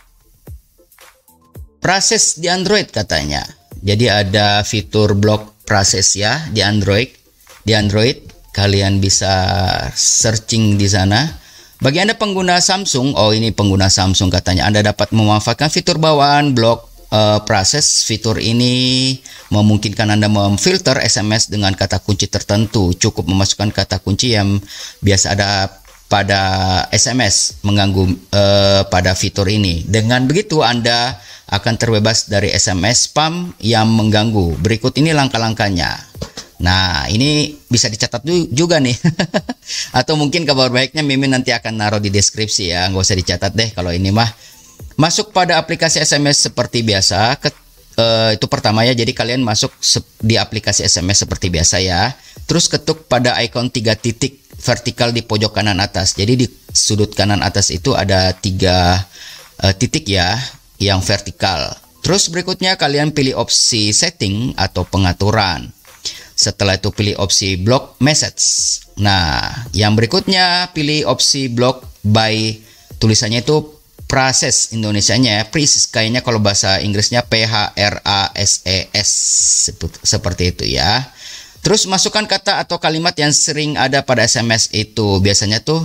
proses 1.78 2.34
di 2.42 2.50
Android 2.50 2.90
katanya. 2.90 3.46
Jadi 3.78 4.10
ada 4.10 4.66
fitur 4.66 5.14
block 5.14 5.62
proses 5.62 6.18
ya 6.18 6.50
di 6.50 6.58
Android. 6.66 7.14
Di 7.62 7.78
Android 7.78 8.18
kalian 8.50 8.98
bisa 8.98 9.30
searching 9.94 10.74
di 10.74 10.90
sana. 10.90 11.38
Bagi 11.78 12.02
Anda 12.02 12.18
pengguna 12.18 12.58
Samsung, 12.58 13.14
oh 13.14 13.30
ini 13.30 13.54
pengguna 13.54 13.90
Samsung 13.90 14.30
katanya, 14.30 14.70
Anda 14.70 14.86
dapat 14.86 15.10
memanfaatkan 15.10 15.66
fitur 15.66 15.98
bawaan 15.98 16.54
block 16.54 16.91
uh, 17.12 17.38
proses 17.44 18.08
fitur 18.08 18.40
ini 18.40 19.14
memungkinkan 19.52 20.08
Anda 20.08 20.32
memfilter 20.32 20.98
SMS 21.04 21.52
dengan 21.52 21.76
kata 21.76 22.00
kunci 22.00 22.26
tertentu. 22.26 22.96
Cukup 22.96 23.28
memasukkan 23.28 23.70
kata 23.70 24.00
kunci 24.00 24.32
yang 24.32 24.58
biasa 25.04 25.36
ada 25.36 25.68
pada 26.08 26.42
SMS 26.92 27.60
mengganggu 27.64 28.04
uh, 28.32 28.82
pada 28.88 29.12
fitur 29.12 29.46
ini. 29.48 29.84
Dengan 29.84 30.24
begitu 30.24 30.64
Anda 30.64 31.20
akan 31.52 31.76
terbebas 31.76 32.32
dari 32.32 32.48
SMS 32.48 33.12
spam 33.12 33.52
yang 33.60 33.92
mengganggu. 33.92 34.56
Berikut 34.60 34.96
ini 34.96 35.12
langkah-langkahnya. 35.12 36.12
Nah, 36.62 37.10
ini 37.10 37.58
bisa 37.66 37.90
dicatat 37.90 38.22
juga 38.54 38.78
nih. 38.78 38.94
Atau 39.98 40.14
mungkin 40.14 40.46
kabar 40.46 40.70
baiknya 40.70 41.02
Mimin 41.02 41.34
nanti 41.34 41.50
akan 41.50 41.74
naruh 41.74 42.00
di 42.00 42.08
deskripsi 42.08 42.72
ya. 42.72 42.86
Nggak 42.88 43.02
usah 43.02 43.18
dicatat 43.18 43.52
deh 43.52 43.68
kalau 43.74 43.90
ini 43.90 44.14
mah 44.14 44.30
Masuk 44.96 45.34
pada 45.34 45.58
aplikasi 45.58 45.98
SMS 46.02 46.46
seperti 46.50 46.84
biasa. 46.84 47.36
Ke, 47.40 47.50
uh, 47.98 48.30
itu 48.36 48.46
pertama 48.46 48.84
ya. 48.84 48.92
Jadi 48.92 49.12
kalian 49.16 49.42
masuk 49.42 49.72
di 50.22 50.36
aplikasi 50.36 50.84
SMS 50.86 51.26
seperti 51.26 51.48
biasa 51.48 51.80
ya. 51.82 52.12
Terus 52.46 52.68
ketuk 52.68 53.08
pada 53.08 53.38
ikon 53.40 53.72
tiga 53.72 53.96
titik 53.96 54.42
vertikal 54.62 55.10
di 55.10 55.24
pojok 55.26 55.52
kanan 55.56 55.82
atas. 55.82 56.14
Jadi 56.14 56.44
di 56.44 56.46
sudut 56.70 57.10
kanan 57.12 57.42
atas 57.42 57.74
itu 57.74 57.96
ada 57.96 58.30
tiga 58.36 59.00
uh, 59.62 59.74
titik 59.74 60.06
ya 60.06 60.38
yang 60.78 61.02
vertikal. 61.02 61.74
Terus 62.02 62.26
berikutnya 62.30 62.74
kalian 62.74 63.14
pilih 63.14 63.38
opsi 63.38 63.94
setting 63.94 64.58
atau 64.58 64.82
pengaturan. 64.82 65.70
Setelah 66.34 66.74
itu 66.74 66.90
pilih 66.90 67.14
opsi 67.22 67.54
block 67.54 68.02
message. 68.02 68.42
Nah, 68.98 69.70
yang 69.70 69.94
berikutnya 69.94 70.74
pilih 70.74 71.06
opsi 71.06 71.46
block 71.46 71.86
by 72.02 72.58
tulisannya 72.98 73.46
itu 73.46 73.81
proses 74.12 74.76
Indonesianya 74.76 75.40
ya. 75.40 75.44
Pris 75.48 75.88
kayaknya 75.88 76.20
kalau 76.20 76.36
bahasa 76.36 76.84
Inggrisnya 76.84 77.24
P 77.24 77.48
H 77.48 77.72
R 77.72 77.96
A 78.04 78.28
S 78.36 78.60
E 78.68 78.92
S 78.92 79.08
seperti 80.04 80.52
itu 80.52 80.68
ya. 80.68 81.08
Terus 81.64 81.88
masukkan 81.88 82.28
kata 82.28 82.60
atau 82.60 82.76
kalimat 82.76 83.16
yang 83.16 83.32
sering 83.32 83.80
ada 83.80 84.04
pada 84.04 84.28
SMS 84.28 84.68
itu. 84.76 85.16
Biasanya 85.24 85.64
tuh 85.64 85.80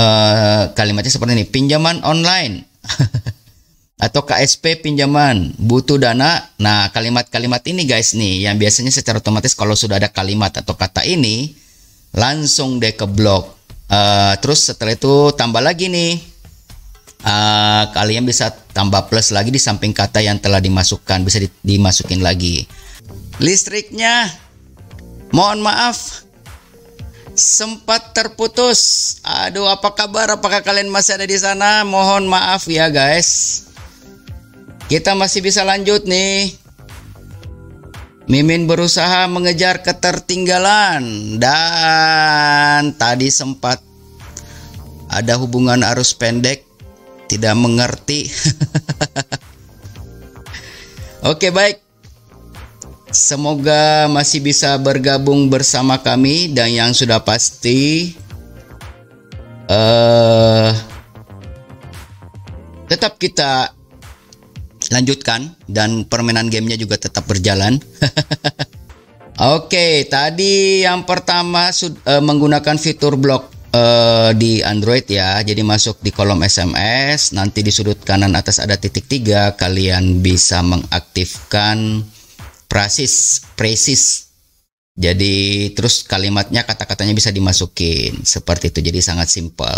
uh, 0.00 0.72
kalimatnya 0.72 1.12
seperti 1.12 1.36
ini. 1.36 1.44
Pinjaman 1.44 2.00
online. 2.00 2.64
Atau 4.04 4.24
KSP 4.24 4.80
pinjaman. 4.80 5.52
Butuh 5.60 6.00
dana. 6.00 6.48
Nah 6.56 6.88
kalimat-kalimat 6.96 7.60
ini 7.68 7.84
guys 7.84 8.16
nih 8.16 8.48
yang 8.48 8.56
biasanya 8.56 8.88
secara 8.88 9.20
otomatis 9.20 9.52
kalau 9.52 9.76
sudah 9.76 10.00
ada 10.00 10.08
kalimat 10.08 10.50
atau 10.50 10.74
kata 10.74 11.04
ini 11.04 11.52
langsung 12.14 12.78
deh 12.78 12.94
ke 12.94 13.10
blok 13.10 13.58
uh, 13.90 14.34
terus 14.38 14.70
setelah 14.70 14.94
itu 14.94 15.34
tambah 15.34 15.58
lagi 15.58 15.90
nih 15.90 16.33
uh, 17.24 17.90
kalian 17.90 18.28
bisa 18.28 18.52
tambah 18.70 19.08
plus 19.08 19.32
lagi 19.32 19.50
di 19.50 19.58
samping 19.58 19.90
kata 19.90 20.20
yang 20.20 20.38
telah 20.38 20.60
dimasukkan 20.60 21.24
bisa 21.24 21.40
di, 21.40 21.48
dimasukin 21.64 22.20
lagi 22.20 22.68
listriknya 23.42 24.30
mohon 25.34 25.64
maaf 25.64 26.24
sempat 27.34 28.14
terputus. 28.14 29.18
Aduh, 29.26 29.66
apa 29.66 29.90
kabar? 29.92 30.38
Apakah 30.38 30.62
kalian 30.62 30.88
masih 30.88 31.18
ada 31.18 31.26
di 31.26 31.34
sana? 31.34 31.82
Mohon 31.82 32.30
maaf 32.30 32.64
ya, 32.70 32.88
guys. 32.88 33.62
Kita 34.86 35.18
masih 35.18 35.42
bisa 35.42 35.66
lanjut 35.66 36.06
nih. 36.06 36.54
Mimin 38.24 38.64
berusaha 38.64 39.28
mengejar 39.28 39.84
ketertinggalan 39.84 41.36
dan 41.36 42.96
tadi 42.96 43.28
sempat 43.28 43.84
ada 45.12 45.36
hubungan 45.36 45.84
arus 45.92 46.16
pendek 46.16 46.64
tidak 47.28 47.54
mengerti. 47.56 48.28
Oke, 51.30 51.48
baik. 51.48 51.80
Semoga 53.14 54.10
masih 54.10 54.42
bisa 54.42 54.74
bergabung 54.76 55.46
bersama 55.46 56.02
kami 56.02 56.50
dan 56.50 56.74
yang 56.74 56.90
sudah 56.90 57.22
pasti 57.22 58.10
uh, 59.70 60.74
tetap 62.90 63.14
kita 63.22 63.70
lanjutkan 64.90 65.54
dan 65.70 66.10
permainan 66.10 66.50
gamenya 66.50 66.74
juga 66.74 66.98
tetap 66.98 67.22
berjalan. 67.30 67.78
Oke, 69.56 70.10
tadi 70.10 70.82
yang 70.82 71.06
pertama 71.06 71.70
uh, 71.70 72.18
menggunakan 72.18 72.74
fitur 72.82 73.14
blok 73.14 73.53
uh, 73.74 74.30
di 74.32 74.62
Android 74.62 75.04
ya. 75.10 75.42
Jadi 75.42 75.66
masuk 75.66 75.98
di 76.00 76.14
kolom 76.14 76.40
SMS, 76.46 77.34
nanti 77.34 77.66
di 77.66 77.74
sudut 77.74 77.98
kanan 78.00 78.38
atas 78.38 78.62
ada 78.62 78.78
titik 78.78 79.10
tiga, 79.10 79.58
kalian 79.58 80.22
bisa 80.22 80.62
mengaktifkan 80.62 82.06
prasis 82.70 83.42
presis. 83.58 84.30
Jadi 84.94 85.68
terus 85.74 86.06
kalimatnya 86.06 86.62
kata-katanya 86.62 87.18
bisa 87.18 87.34
dimasukin. 87.34 88.22
Seperti 88.22 88.70
itu. 88.70 88.78
Jadi 88.78 89.02
sangat 89.02 89.26
simpel. 89.26 89.74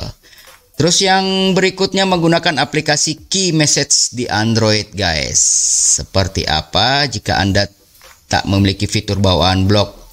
Terus 0.76 1.00
yang 1.00 1.56
berikutnya 1.56 2.04
menggunakan 2.04 2.60
aplikasi 2.60 3.32
key 3.32 3.56
message 3.56 4.12
di 4.12 4.28
Android 4.28 4.92
guys. 4.92 5.40
Seperti 5.96 6.44
apa? 6.44 7.08
Jika 7.08 7.40
anda 7.40 7.64
tak 8.28 8.44
memiliki 8.44 8.84
fitur 8.84 9.16
bawaan 9.16 9.64
blok 9.64 10.05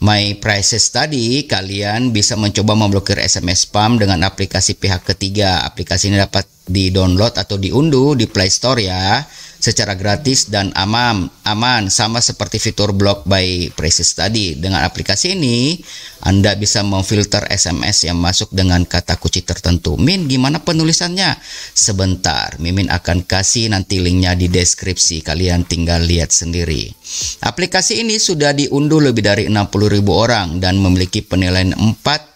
My 0.00 0.32
Prices 0.40 0.88
tadi, 0.88 1.44
kalian 1.44 2.08
bisa 2.08 2.32
mencoba 2.32 2.72
memblokir 2.72 3.20
SMS 3.20 3.68
spam 3.68 4.00
dengan 4.00 4.24
aplikasi 4.24 4.80
pihak 4.80 5.04
ketiga. 5.04 5.60
Aplikasi 5.68 6.08
ini 6.08 6.16
dapat 6.16 6.48
di-download 6.64 7.36
atau 7.36 7.60
diunduh 7.60 8.16
di 8.16 8.24
Play 8.24 8.48
Store 8.48 8.80
ya 8.80 9.20
secara 9.60 9.92
gratis 9.92 10.48
dan 10.48 10.72
aman, 10.72 11.28
aman 11.44 11.92
sama 11.92 12.24
seperti 12.24 12.56
fitur 12.56 12.96
block 12.96 13.28
by 13.28 13.68
Precis 13.76 14.16
tadi. 14.16 14.56
Dengan 14.56 14.82
aplikasi 14.82 15.36
ini, 15.36 15.76
Anda 16.24 16.56
bisa 16.56 16.80
memfilter 16.80 17.44
SMS 17.52 18.08
yang 18.08 18.16
masuk 18.16 18.48
dengan 18.50 18.82
kata 18.88 19.20
kunci 19.20 19.44
tertentu. 19.44 20.00
Min, 20.00 20.26
gimana 20.26 20.64
penulisannya? 20.64 21.36
Sebentar, 21.76 22.56
Mimin 22.56 22.88
akan 22.88 23.28
kasih 23.28 23.68
nanti 23.68 24.00
linknya 24.00 24.32
di 24.32 24.48
deskripsi. 24.48 25.20
Kalian 25.20 25.68
tinggal 25.68 26.02
lihat 26.02 26.32
sendiri. 26.32 26.88
Aplikasi 27.44 28.00
ini 28.00 28.16
sudah 28.16 28.56
diunduh 28.56 28.98
lebih 29.04 29.22
dari 29.22 29.44
60.000 29.46 30.00
orang 30.08 30.48
dan 30.56 30.80
memiliki 30.80 31.20
penilaian 31.20 31.76
4 31.76 32.29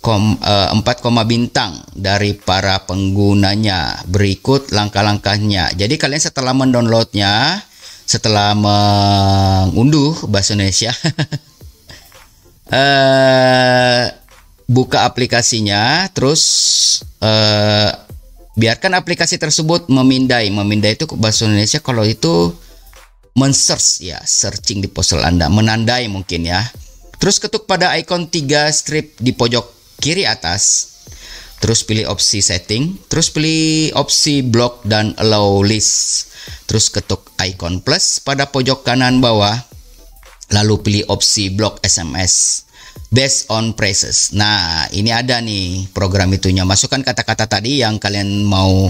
kom, 0.00 0.40
uh, 0.40 0.72
4, 0.72 1.28
bintang 1.28 1.76
dari 1.92 2.32
para 2.32 2.82
penggunanya. 2.88 4.00
Berikut 4.08 4.72
langkah-langkahnya. 4.72 5.76
Jadi 5.76 5.94
kalian 6.00 6.20
setelah 6.24 6.56
mendownloadnya, 6.56 7.60
setelah 8.08 8.56
mengunduh 8.56 10.16
bahasa 10.26 10.56
Indonesia, 10.56 10.90
uh, 12.72 14.02
buka 14.74 15.04
aplikasinya, 15.04 16.08
terus 16.16 16.42
uh, 17.20 17.92
biarkan 18.56 18.96
aplikasi 18.96 19.36
tersebut 19.36 19.92
memindai. 19.92 20.48
Memindai 20.48 20.96
itu 20.96 21.04
bahasa 21.20 21.44
Indonesia 21.44 21.78
kalau 21.84 22.08
itu 22.08 22.56
men-search 23.36 24.00
ya, 24.02 24.18
searching 24.24 24.80
di 24.80 24.88
ponsel 24.88 25.20
Anda, 25.22 25.52
menandai 25.52 26.08
mungkin 26.08 26.48
ya. 26.48 26.64
Terus 27.20 27.36
ketuk 27.36 27.68
pada 27.68 27.92
ikon 28.00 28.32
tiga 28.32 28.64
strip 28.72 29.12
di 29.20 29.36
pojok 29.36 29.79
kiri 30.00 30.24
atas, 30.24 30.90
terus 31.60 31.84
pilih 31.84 32.08
opsi 32.08 32.40
setting, 32.40 32.96
terus 33.06 33.28
pilih 33.28 33.92
opsi 33.94 34.40
block 34.40 34.82
dan 34.88 35.12
allow 35.20 35.60
list. 35.60 36.26
Terus 36.64 36.88
ketuk 36.88 37.30
icon 37.38 37.84
plus 37.84 38.18
pada 38.24 38.48
pojok 38.48 38.82
kanan 38.82 39.20
bawah, 39.20 39.54
lalu 40.50 40.80
pilih 40.80 41.04
opsi 41.12 41.52
block 41.52 41.84
SMS 41.84 42.64
based 43.10 43.50
on 43.50 43.74
prices. 43.74 44.32
Nah, 44.32 44.86
ini 44.94 45.10
ada 45.10 45.42
nih 45.42 45.90
program 45.90 46.30
itunya. 46.30 46.62
Masukkan 46.62 47.02
kata-kata 47.02 47.50
tadi 47.50 47.82
yang 47.82 47.98
kalian 47.98 48.46
mau 48.46 48.88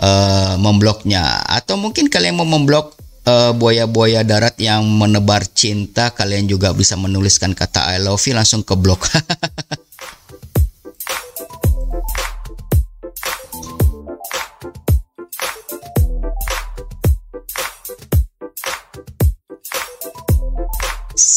uh, 0.00 0.54
membloknya 0.60 1.44
atau 1.44 1.80
mungkin 1.80 2.12
kalian 2.12 2.36
mau 2.36 2.48
memblok 2.48 3.00
uh, 3.24 3.52
buaya-buaya 3.56 4.22
darat 4.24 4.56
yang 4.60 4.84
menebar 4.84 5.44
cinta, 5.48 6.12
kalian 6.12 6.46
juga 6.46 6.72
bisa 6.76 6.94
menuliskan 7.00 7.56
kata 7.56 7.96
I 7.96 7.98
love 8.00 8.22
you 8.28 8.36
langsung 8.36 8.64
ke 8.64 8.76
blok. 8.76 9.08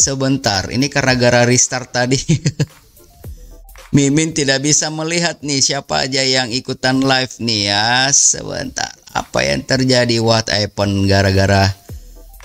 sebentar. 0.04 0.68
Ini 0.68 0.92
karena 0.92 1.16
gara 1.16 1.48
restart 1.48 1.96
tadi. 1.96 2.20
Mimin 3.96 4.36
tidak 4.36 4.66
bisa 4.66 4.92
melihat 4.92 5.40
nih 5.40 5.64
siapa 5.64 6.04
aja 6.04 6.20
yang 6.26 6.52
ikutan 6.52 7.00
live 7.00 7.40
nih 7.40 7.72
ya. 7.72 8.12
Sebentar. 8.12 8.92
Apa 9.16 9.48
yang 9.48 9.64
terjadi? 9.64 10.20
What 10.20 10.52
happened 10.52 11.08
gara-gara 11.08 11.72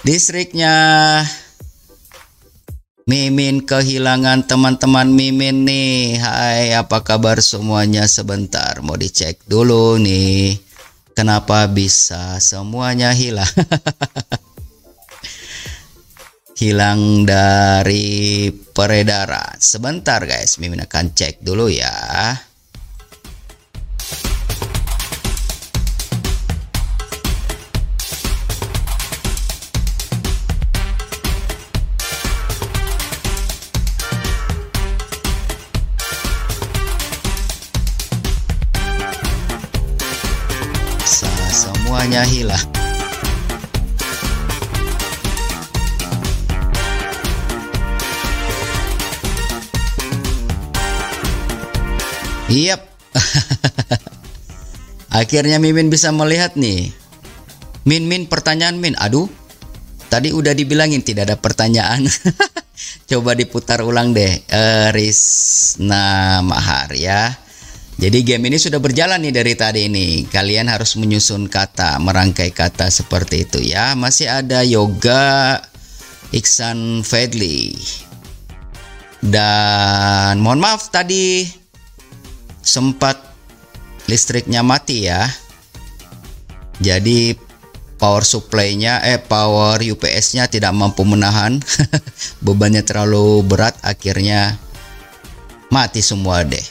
distriknya 0.06 0.74
Mimin 3.08 3.64
kehilangan 3.64 4.44
teman-teman 4.44 5.08
Mimin 5.08 5.64
nih. 5.64 6.20
Hai, 6.20 6.76
apa 6.76 7.00
kabar 7.00 7.40
semuanya? 7.40 8.04
Sebentar, 8.04 8.84
mau 8.84 9.00
dicek 9.00 9.40
dulu 9.48 9.96
nih. 9.96 10.60
Kenapa 11.16 11.64
bisa 11.72 12.36
semuanya 12.36 13.16
hilang? 13.16 13.48
hilang 16.58 17.22
dari 17.22 18.50
peredaran. 18.50 19.62
Sebentar 19.62 20.26
guys, 20.26 20.58
Mimin 20.58 20.82
akan 20.82 21.14
cek 21.14 21.38
dulu 21.46 21.70
ya. 21.70 22.34
semuanya 41.48 42.22
hilang. 42.22 42.77
Yap. 52.48 52.80
Akhirnya 55.20 55.60
Mimin 55.60 55.92
bisa 55.92 56.08
melihat 56.16 56.56
nih. 56.56 56.96
Min 57.84 58.08
Min 58.08 58.24
pertanyaan 58.24 58.80
Min. 58.80 58.96
Aduh. 58.96 59.28
Tadi 60.08 60.32
udah 60.32 60.56
dibilangin 60.56 61.04
tidak 61.04 61.28
ada 61.28 61.36
pertanyaan. 61.36 62.08
Coba 63.12 63.36
diputar 63.36 63.84
ulang 63.84 64.16
deh. 64.16 64.40
Rizna 64.96 66.40
Mahar 66.40 66.96
ya. 66.96 67.36
Jadi 67.98 68.22
game 68.22 68.48
ini 68.48 68.56
sudah 68.56 68.80
berjalan 68.80 69.20
nih 69.20 69.34
dari 69.34 69.52
tadi 69.52 69.80
ini. 69.90 70.24
Kalian 70.24 70.72
harus 70.72 70.96
menyusun 70.96 71.50
kata, 71.50 72.00
merangkai 72.00 72.54
kata 72.54 72.88
seperti 72.88 73.44
itu 73.44 73.60
ya. 73.60 73.92
Masih 73.98 74.32
ada 74.32 74.64
yoga 74.64 75.60
Iksan 76.32 77.04
Fedli. 77.04 77.76
Dan 79.18 80.40
mohon 80.40 80.62
maaf 80.62 80.94
tadi 80.94 81.57
sempat 82.62 83.20
listriknya 84.08 84.64
mati 84.64 85.06
ya. 85.06 85.28
Jadi 86.78 87.34
power 87.98 88.22
supply-nya 88.22 89.02
eh 89.02 89.18
power 89.18 89.82
UPS-nya 89.82 90.46
tidak 90.46 90.70
mampu 90.70 91.02
menahan 91.02 91.58
bebannya 92.46 92.86
terlalu 92.86 93.42
berat 93.42 93.74
akhirnya 93.82 94.54
mati 95.68 96.00
semua 96.00 96.46
deh. 96.46 96.62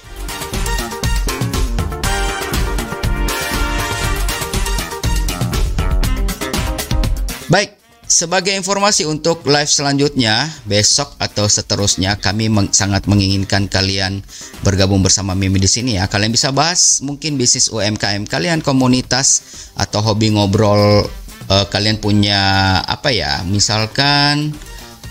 Baik, 7.47 7.76
sebagai 8.07 8.55
informasi 8.55 9.03
untuk 9.03 9.43
live 9.43 9.67
selanjutnya, 9.67 10.47
besok 10.63 11.13
atau 11.19 11.45
seterusnya 11.45 12.15
kami 12.17 12.47
meng 12.47 12.71
sangat 12.71 13.03
menginginkan 13.05 13.67
kalian 13.67 14.23
bergabung 14.63 15.03
bersama 15.03 15.35
Mimi 15.35 15.59
di 15.59 15.67
sini 15.67 15.99
ya. 15.99 16.07
Kalian 16.07 16.31
bisa 16.31 16.55
bahas 16.55 17.03
mungkin 17.03 17.35
bisnis 17.35 17.67
UMKM 17.67 18.25
kalian, 18.25 18.63
komunitas 18.63 19.43
atau 19.75 19.99
hobi 19.99 20.33
ngobrol 20.33 21.05
uh, 21.51 21.65
kalian 21.67 21.99
punya 21.99 22.79
apa 22.87 23.11
ya? 23.11 23.43
Misalkan 23.43 24.55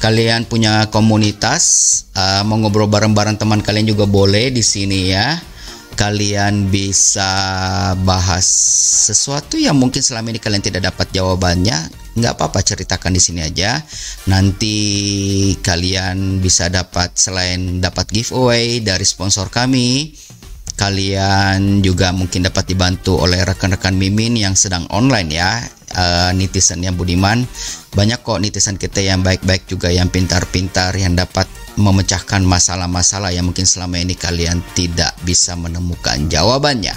kalian 0.00 0.48
punya 0.48 0.88
komunitas 0.88 1.62
uh, 2.16 2.44
mau 2.48 2.56
ngobrol 2.61 2.88
bareng-bareng 2.88 3.37
teman 3.37 3.61
kalian 3.64 3.92
juga 3.92 4.04
boleh 4.04 4.52
di 4.52 4.61
sini 4.61 5.12
ya 5.12 5.40
kalian 5.96 6.68
bisa 6.68 7.32
bahas 8.04 8.44
sesuatu 9.09 9.56
yang 9.56 9.80
mungkin 9.80 10.04
selama 10.04 10.30
ini 10.30 10.38
kalian 10.38 10.62
tidak 10.62 10.92
dapat 10.92 11.09
jawabannya 11.16 11.88
nggak 12.16 12.32
apa-apa 12.37 12.61
ceritakan 12.61 13.16
di 13.16 13.20
sini 13.20 13.40
aja. 13.44 13.80
Nanti 14.28 14.76
kalian 15.64 16.40
bisa 16.44 16.68
dapat 16.68 17.16
selain 17.16 17.80
dapat 17.80 18.12
giveaway 18.12 18.85
dari 18.85 19.04
sponsor 19.09 19.48
kami 19.48 20.12
kalian 20.76 21.80
juga 21.80 22.12
mungkin 22.12 22.44
dapat 22.44 22.68
dibantu 22.68 23.16
oleh 23.16 23.40
rekan-rekan 23.48 23.96
Mimin 23.96 24.37
yang 24.37 24.52
sedang 24.52 24.85
online 24.92 25.32
ya 25.32 25.64
uh, 25.96 26.30
netizen 26.37 26.85
yang 26.85 26.94
budiman. 26.94 27.48
Banyak 27.96 28.20
kok 28.20 28.38
netizen 28.44 28.76
kita 28.76 29.00
yang 29.00 29.24
baik-baik 29.24 29.64
juga 29.64 29.88
yang 29.88 30.12
pintar-pintar 30.12 30.92
yang 31.00 31.16
dapat 31.16 31.48
memecahkan 31.76 32.40
masalah-masalah 32.42 33.32
yang 33.32 33.44
mungkin 33.48 33.68
selama 33.68 34.00
ini 34.00 34.16
kalian 34.16 34.64
tidak 34.72 35.12
bisa 35.22 35.52
menemukan 35.54 36.24
jawabannya. 36.28 36.96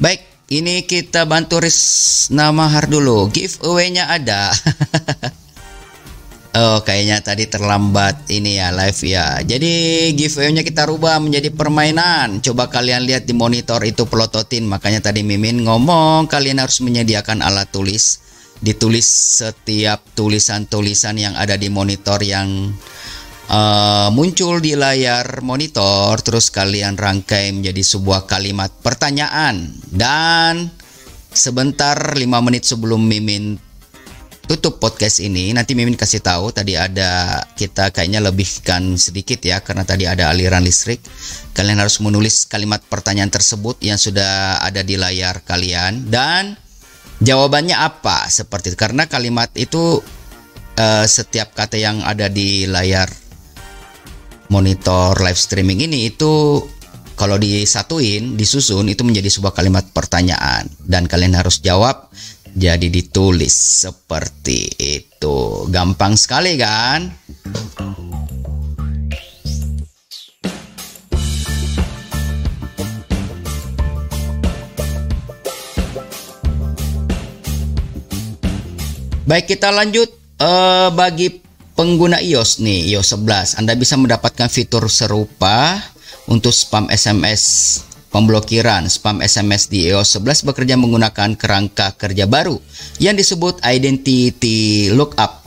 Baik, 0.00 0.24
ini 0.50 0.82
kita 0.82 1.30
bantu 1.30 1.62
ris 1.62 1.78
nama 2.34 2.66
har 2.66 2.90
dulu. 2.90 3.30
Giveaway-nya 3.30 4.10
ada. 4.10 4.50
oh, 6.58 6.82
kayaknya 6.82 7.22
tadi 7.22 7.46
terlambat 7.46 8.26
ini 8.34 8.58
ya 8.58 8.74
live 8.74 8.98
ya. 9.06 9.38
Jadi 9.46 9.72
giveaway-nya 10.18 10.66
kita 10.66 10.90
rubah 10.90 11.22
menjadi 11.22 11.54
permainan. 11.54 12.42
Coba 12.42 12.66
kalian 12.66 13.06
lihat 13.06 13.30
di 13.30 13.34
monitor 13.38 13.78
itu 13.86 14.10
pelototin. 14.10 14.66
Makanya 14.66 15.06
tadi 15.06 15.22
Mimin 15.22 15.62
ngomong 15.62 16.26
kalian 16.26 16.58
harus 16.58 16.82
menyediakan 16.82 17.46
alat 17.46 17.70
tulis. 17.70 18.18
Ditulis 18.58 19.06
setiap 19.06 20.02
tulisan-tulisan 20.18 21.14
yang 21.16 21.38
ada 21.38 21.54
di 21.54 21.70
monitor 21.70 22.18
yang 22.26 22.74
uh, 23.50 24.08
muncul 24.14 24.62
di 24.62 24.78
layar 24.78 25.42
monitor 25.42 26.14
terus 26.22 26.48
kalian 26.54 26.94
rangkai 26.94 27.50
menjadi 27.50 27.82
sebuah 27.82 28.30
kalimat 28.30 28.70
pertanyaan. 28.80 29.74
Dan 29.90 30.70
sebentar 31.34 31.98
5 32.14 32.22
menit 32.46 32.64
sebelum 32.64 33.02
Mimin 33.02 33.58
tutup 34.50 34.82
podcast 34.82 35.22
ini 35.22 35.54
nanti 35.54 35.78
Mimin 35.78 35.94
kasih 35.94 36.18
tahu 36.18 36.50
tadi 36.50 36.74
ada 36.74 37.38
kita 37.54 37.94
kayaknya 37.94 38.18
lebihkan 38.18 38.98
sedikit 38.98 39.38
ya 39.46 39.62
karena 39.62 39.86
tadi 39.86 40.06
ada 40.06 40.30
aliran 40.30 40.62
listrik. 40.62 41.02
Kalian 41.54 41.82
harus 41.82 41.98
menulis 41.98 42.46
kalimat 42.46 42.80
pertanyaan 42.86 43.30
tersebut 43.30 43.78
yang 43.82 43.98
sudah 43.98 44.62
ada 44.62 44.86
di 44.86 44.94
layar 44.94 45.42
kalian. 45.42 46.06
Dan 46.06 46.54
jawabannya 47.18 47.74
apa? 47.78 48.30
Seperti 48.30 48.74
karena 48.74 49.06
kalimat 49.06 49.50
itu 49.54 50.02
uh, 50.78 51.06
setiap 51.06 51.54
kata 51.54 51.78
yang 51.78 52.02
ada 52.02 52.26
di 52.26 52.66
layar 52.66 53.29
monitor 54.50 55.14
live 55.22 55.38
streaming 55.38 55.86
ini 55.86 56.10
itu 56.10 56.58
kalau 57.14 57.38
disatuin, 57.38 58.34
disusun 58.34 58.90
itu 58.90 59.06
menjadi 59.06 59.30
sebuah 59.30 59.54
kalimat 59.54 59.86
pertanyaan 59.94 60.66
dan 60.82 61.06
kalian 61.06 61.38
harus 61.38 61.62
jawab 61.62 62.10
jadi 62.50 62.90
ditulis 62.90 63.54
seperti 63.86 64.66
itu. 64.74 65.70
Gampang 65.70 66.18
sekali 66.18 66.58
kan? 66.58 67.14
Baik, 79.30 79.54
kita 79.54 79.70
lanjut 79.70 80.10
uh, 80.42 80.90
bagi 80.90 81.49
pengguna 81.80 82.20
iOS 82.20 82.60
nih, 82.60 82.92
iOS 82.92 83.16
11. 83.16 83.56
Anda 83.56 83.72
bisa 83.72 83.96
mendapatkan 83.96 84.52
fitur 84.52 84.84
serupa 84.92 85.80
untuk 86.28 86.52
spam 86.52 86.92
SMS 86.92 87.80
pemblokiran 88.12 88.84
spam 88.90 89.24
SMS 89.24 89.72
di 89.72 89.88
iOS 89.88 90.20
11 90.20 90.44
bekerja 90.52 90.76
menggunakan 90.76 91.40
kerangka 91.40 91.96
kerja 91.96 92.28
baru 92.28 92.60
yang 93.00 93.16
disebut 93.16 93.64
Identity 93.64 94.92
Lookup 94.92 95.39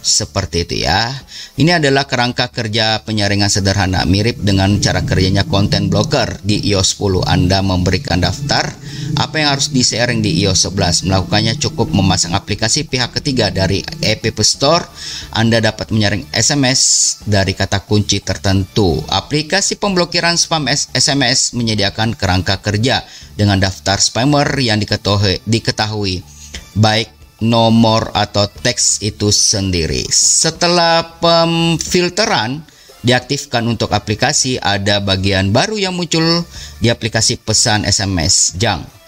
seperti 0.00 0.64
itu 0.64 0.74
ya. 0.88 1.12
Ini 1.60 1.76
adalah 1.76 2.08
kerangka 2.08 2.48
kerja 2.48 3.04
penyaringan 3.04 3.52
sederhana 3.52 4.08
mirip 4.08 4.40
dengan 4.40 4.80
cara 4.80 5.04
kerjanya 5.04 5.44
content 5.44 5.92
blocker 5.92 6.40
di 6.40 6.60
iOS 6.72 6.96
10. 6.96 7.28
Anda 7.28 7.60
memberikan 7.60 8.20
daftar 8.20 8.72
apa 9.20 9.34
yang 9.36 9.52
harus 9.52 9.68
di-sharing 9.68 10.24
di 10.24 10.40
iOS 10.40 10.72
11. 10.72 11.04
Melakukannya 11.06 11.54
cukup 11.60 11.92
memasang 11.92 12.32
aplikasi 12.32 12.88
pihak 12.88 13.12
ketiga 13.20 13.52
dari 13.52 13.84
App 14.00 14.24
Store. 14.40 14.88
Anda 15.36 15.60
dapat 15.60 15.92
menyaring 15.92 16.32
SMS 16.32 16.80
dari 17.28 17.52
kata 17.52 17.84
kunci 17.84 18.24
tertentu. 18.24 19.04
Aplikasi 19.06 19.76
pemblokiran 19.76 20.40
spam 20.40 20.66
SMS 20.72 21.52
menyediakan 21.52 22.16
kerangka 22.16 22.58
kerja 22.64 23.04
dengan 23.36 23.60
daftar 23.60 24.00
spammer 24.00 24.48
yang 24.56 24.80
diketahui, 24.80 25.44
diketahui 25.44 26.24
baik 26.76 27.19
nomor 27.40 28.12
atau 28.12 28.46
teks 28.46 29.00
itu 29.00 29.32
sendiri. 29.32 30.04
Setelah 30.12 31.18
pemfilteran 31.18 32.62
diaktifkan 33.00 33.64
untuk 33.64 33.96
aplikasi, 33.96 34.60
ada 34.60 35.00
bagian 35.00 35.50
baru 35.50 35.80
yang 35.80 35.96
muncul 35.96 36.44
di 36.78 36.92
aplikasi 36.92 37.40
pesan 37.40 37.88
SMS 37.88 38.56
Jang. 38.60 38.99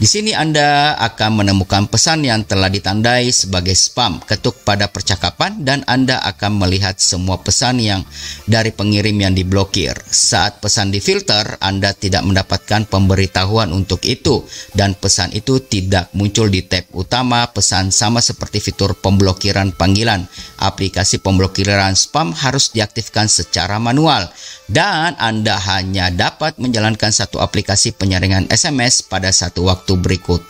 Di 0.00 0.08
sini 0.08 0.32
Anda 0.32 0.96
akan 0.96 1.44
menemukan 1.44 1.84
pesan 1.92 2.24
yang 2.24 2.48
telah 2.48 2.72
ditandai 2.72 3.28
sebagai 3.36 3.76
spam. 3.76 4.16
Ketuk 4.24 4.64
pada 4.64 4.88
percakapan 4.88 5.60
dan 5.60 5.84
Anda 5.84 6.24
akan 6.24 6.56
melihat 6.56 6.96
semua 6.96 7.36
pesan 7.36 7.84
yang 7.84 8.00
dari 8.48 8.72
pengirim 8.72 9.12
yang 9.12 9.36
diblokir. 9.36 9.92
Saat 10.08 10.64
pesan 10.64 10.88
difilter, 10.88 11.60
Anda 11.60 11.92
tidak 11.92 12.24
mendapatkan 12.24 12.88
pemberitahuan 12.88 13.76
untuk 13.76 14.00
itu 14.08 14.40
dan 14.72 14.96
pesan 14.96 15.36
itu 15.36 15.60
tidak 15.60 16.08
muncul 16.16 16.48
di 16.48 16.64
tab 16.64 16.88
utama 16.96 17.44
pesan 17.52 17.92
sama 17.92 18.24
seperti 18.24 18.56
fitur 18.64 18.96
pemblokiran 18.96 19.76
panggilan. 19.76 20.24
Aplikasi 20.64 21.20
pemblokiran 21.20 21.92
spam 21.92 22.32
harus 22.32 22.72
diaktifkan 22.72 23.28
secara 23.28 23.76
manual 23.76 24.32
dan 24.70 25.18
Anda 25.18 25.58
hanya 25.58 26.14
dapat 26.14 26.56
menjalankan 26.62 27.10
satu 27.10 27.42
aplikasi 27.42 27.90
penyaringan 27.90 28.46
SMS 28.54 29.02
pada 29.02 29.34
satu 29.34 29.66
waktu 29.66 29.89
berikut 29.98 30.42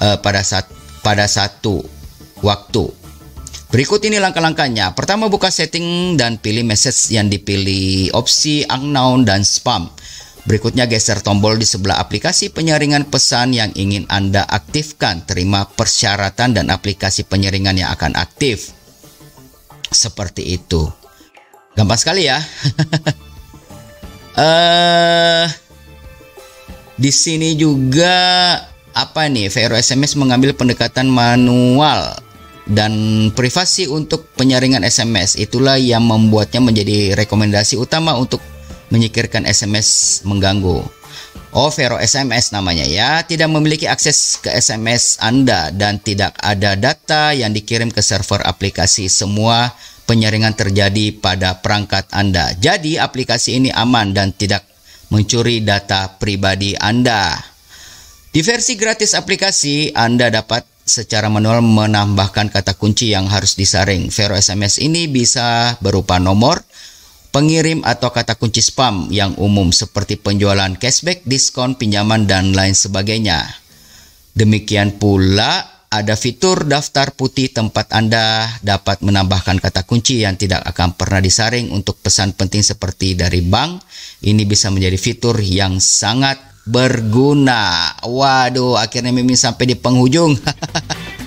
uh, 0.00 0.16
pada 0.22 0.40
saat 0.40 0.70
pada 1.02 1.24
satu 1.28 1.82
waktu. 2.44 2.84
Berikut 3.68 4.00
ini 4.08 4.16
langkah-langkahnya. 4.16 4.96
Pertama 4.96 5.28
buka 5.28 5.52
setting 5.52 6.16
dan 6.16 6.40
pilih 6.40 6.64
message 6.64 7.12
yang 7.12 7.28
dipilih 7.28 8.16
opsi 8.16 8.64
unknown 8.64 9.28
dan 9.28 9.44
spam. 9.44 9.92
Berikutnya 10.48 10.88
geser 10.88 11.20
tombol 11.20 11.60
di 11.60 11.68
sebelah 11.68 12.00
aplikasi 12.00 12.48
penyaringan 12.48 13.12
pesan 13.12 13.52
yang 13.52 13.68
ingin 13.76 14.08
Anda 14.08 14.48
aktifkan. 14.48 15.28
Terima 15.28 15.68
persyaratan 15.68 16.56
dan 16.56 16.72
aplikasi 16.72 17.28
penyaringan 17.28 17.76
yang 17.76 17.92
akan 17.92 18.16
aktif. 18.16 18.72
Seperti 19.92 20.56
itu. 20.56 20.88
Gampang 21.76 22.00
sekali 22.00 22.24
ya. 22.24 22.40
uh, 24.40 25.44
di 27.04 27.12
sini 27.12 27.52
juga 27.52 28.16
apa 28.98 29.30
nih 29.30 29.46
Vero 29.52 29.78
SMS 29.78 30.18
mengambil 30.18 30.54
pendekatan 30.58 31.06
manual 31.06 32.18
dan 32.68 32.92
privasi 33.32 33.88
untuk 33.88 34.28
penyaringan 34.34 34.84
SMS. 34.84 35.38
Itulah 35.38 35.78
yang 35.80 36.04
membuatnya 36.04 36.60
menjadi 36.60 37.14
rekomendasi 37.16 37.78
utama 37.80 38.18
untuk 38.18 38.42
menyikirkan 38.90 39.48
SMS 39.48 40.20
mengganggu. 40.26 40.84
Oh, 41.48 41.72
Vero 41.72 41.96
SMS 41.96 42.52
namanya 42.52 42.84
ya, 42.84 43.24
tidak 43.24 43.48
memiliki 43.48 43.88
akses 43.88 44.36
ke 44.36 44.52
SMS 44.52 45.16
Anda 45.16 45.72
dan 45.72 45.96
tidak 45.96 46.36
ada 46.44 46.76
data 46.76 47.32
yang 47.32 47.56
dikirim 47.56 47.88
ke 47.88 48.04
server 48.04 48.44
aplikasi. 48.44 49.08
Semua 49.08 49.72
penyaringan 50.04 50.52
terjadi 50.52 51.16
pada 51.16 51.56
perangkat 51.56 52.04
Anda. 52.12 52.52
Jadi, 52.52 53.00
aplikasi 53.00 53.64
ini 53.64 53.72
aman 53.72 54.12
dan 54.12 54.36
tidak 54.36 54.68
mencuri 55.08 55.64
data 55.64 56.20
pribadi 56.20 56.76
Anda. 56.76 57.47
Di 58.28 58.44
versi 58.44 58.76
gratis 58.76 59.16
aplikasi, 59.16 59.96
Anda 59.96 60.28
dapat 60.28 60.68
secara 60.84 61.32
manual 61.32 61.64
menambahkan 61.64 62.52
kata 62.52 62.76
kunci 62.76 63.16
yang 63.16 63.24
harus 63.24 63.56
disaring. 63.56 64.12
Vero 64.12 64.36
SMS 64.36 64.76
ini 64.84 65.08
bisa 65.08 65.80
berupa 65.80 66.20
nomor, 66.20 66.60
pengirim 67.32 67.80
atau 67.88 68.12
kata 68.12 68.36
kunci 68.36 68.60
spam 68.60 69.08
yang 69.08 69.32
umum 69.40 69.72
seperti 69.72 70.20
penjualan 70.20 70.76
cashback, 70.76 71.24
diskon, 71.24 71.80
pinjaman, 71.80 72.28
dan 72.28 72.52
lain 72.52 72.76
sebagainya. 72.76 73.48
Demikian 74.36 75.00
pula 75.00 75.64
ada 75.88 76.12
fitur 76.12 76.68
daftar 76.68 77.16
putih 77.16 77.48
tempat 77.48 77.96
Anda 77.96 78.44
dapat 78.60 79.00
menambahkan 79.00 79.56
kata 79.56 79.88
kunci 79.88 80.20
yang 80.20 80.36
tidak 80.36 80.68
akan 80.68 81.00
pernah 81.00 81.24
disaring 81.24 81.72
untuk 81.72 81.96
pesan 82.04 82.36
penting 82.36 82.60
seperti 82.60 83.16
dari 83.16 83.40
bank. 83.40 83.80
Ini 84.20 84.44
bisa 84.44 84.68
menjadi 84.68 85.00
fitur 85.00 85.40
yang 85.40 85.80
sangat 85.80 86.47
berguna. 86.68 87.96
Waduh, 88.04 88.76
akhirnya 88.76 89.10
Mimin 89.10 89.40
sampai 89.40 89.72
di 89.72 89.76
penghujung. 89.76 90.36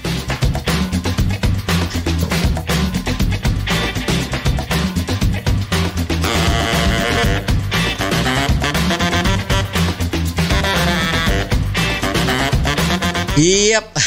Yep. 13.42 13.98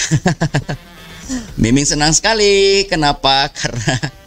Miming 1.62 1.88
senang 1.90 2.14
sekali. 2.14 2.86
Kenapa? 2.86 3.50
Karena 3.50 4.23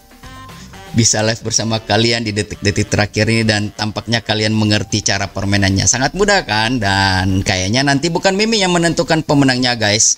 bisa 0.98 1.22
live 1.22 1.46
bersama 1.46 1.78
kalian 1.78 2.26
di 2.26 2.34
detik-detik 2.34 2.90
terakhir 2.90 3.30
ini 3.30 3.46
dan 3.46 3.70
tampaknya 3.70 4.26
kalian 4.26 4.58
mengerti 4.58 5.06
cara 5.06 5.30
permainannya. 5.30 5.86
Sangat 5.86 6.18
mudah 6.18 6.42
kan? 6.42 6.82
Dan 6.82 7.46
kayaknya 7.46 7.86
nanti 7.86 8.10
bukan 8.10 8.34
Miming 8.34 8.66
yang 8.66 8.74
menentukan 8.74 9.22
pemenangnya 9.22 9.78
guys. 9.78 10.18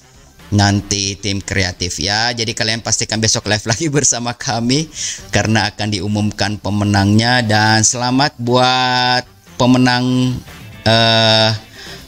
Nanti 0.55 1.19
tim 1.19 1.43
kreatif 1.43 1.99
ya. 1.99 2.31
Jadi 2.31 2.55
kalian 2.55 2.79
pastikan 2.79 3.19
besok 3.19 3.51
live 3.51 3.67
lagi 3.67 3.91
bersama 3.99 4.31
kami 4.31 4.87
karena 5.35 5.67
akan 5.67 5.91
diumumkan 5.91 6.55
pemenangnya 6.55 7.43
dan 7.43 7.83
selamat 7.83 8.39
buat 8.39 9.27
pemenang 9.59 10.39
uh, 10.87 11.51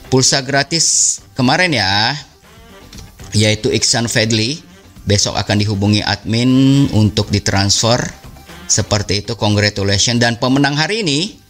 pulsa 0.08 0.40
gratis 0.40 1.20
kemarin 1.36 1.76
ya 1.76 2.16
yaitu 3.36 3.68
Iksan 3.68 4.08
Fedli. 4.08 4.64
Besok 5.02 5.34
akan 5.34 5.58
dihubungi 5.60 6.00
admin 6.00 6.86
untuk 6.94 7.28
ditransfer. 7.28 8.21
Seperti 8.66 9.26
itu, 9.26 9.34
congratulations. 9.38 10.18
Dan 10.22 10.38
pemenang 10.38 10.78
hari 10.78 11.02
ini 11.02 11.42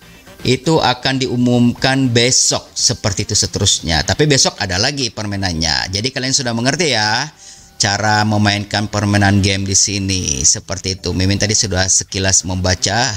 itu 0.43 0.83
akan 0.83 1.23
diumumkan 1.23 2.11
besok 2.11 2.67
seperti 2.75 3.31
itu 3.31 3.35
seterusnya. 3.39 4.03
Tapi 4.03 4.27
besok 4.27 4.59
ada 4.59 4.75
lagi 4.79 5.11
permainannya. 5.15 5.91
Jadi 5.95 6.09
kalian 6.11 6.35
sudah 6.35 6.51
mengerti 6.51 6.95
ya 6.95 7.31
cara 7.79 8.23
memainkan 8.27 8.91
permainan 8.91 9.39
game 9.39 9.63
di 9.63 9.75
sini. 9.79 10.43
Seperti 10.43 10.99
itu. 10.99 11.15
Mimin 11.15 11.39
tadi 11.39 11.55
sudah 11.55 11.87
sekilas 11.87 12.43
membaca. 12.43 13.11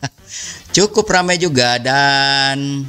Cukup 0.76 1.04
ramai 1.12 1.36
juga 1.36 1.76
dan 1.76 2.88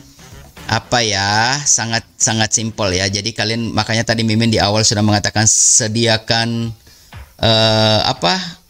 apa 0.63 1.03
ya 1.03 1.59
sangat 1.67 2.07
sangat 2.15 2.55
simpel 2.55 2.95
ya 2.95 3.03
jadi 3.11 3.35
kalian 3.35 3.75
makanya 3.75 4.07
tadi 4.07 4.23
Mimin 4.23 4.47
di 4.47 4.63
awal 4.63 4.87
sudah 4.87 5.03
mengatakan 5.03 5.43
sediakan 5.43 6.71
uh, 7.43 7.99
apa 8.07 8.62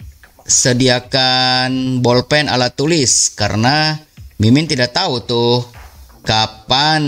sediakan 0.44 2.04
bolpen 2.04 2.52
alat 2.52 2.76
tulis 2.76 3.32
karena 3.34 4.00
Mimin 4.38 4.68
tidak 4.68 4.92
tahu 4.92 5.24
tuh 5.24 5.64
kapan 6.24 7.04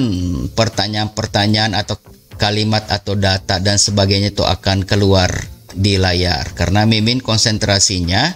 pertanyaan-pertanyaan 0.56 1.76
atau 1.76 2.00
kalimat 2.36 2.88
atau 2.92 3.16
data 3.16 3.60
dan 3.60 3.80
sebagainya 3.80 4.36
itu 4.36 4.44
akan 4.44 4.84
keluar 4.88 5.32
di 5.76 6.00
layar 6.00 6.56
karena 6.56 6.88
Mimin 6.88 7.20
konsentrasinya 7.20 8.32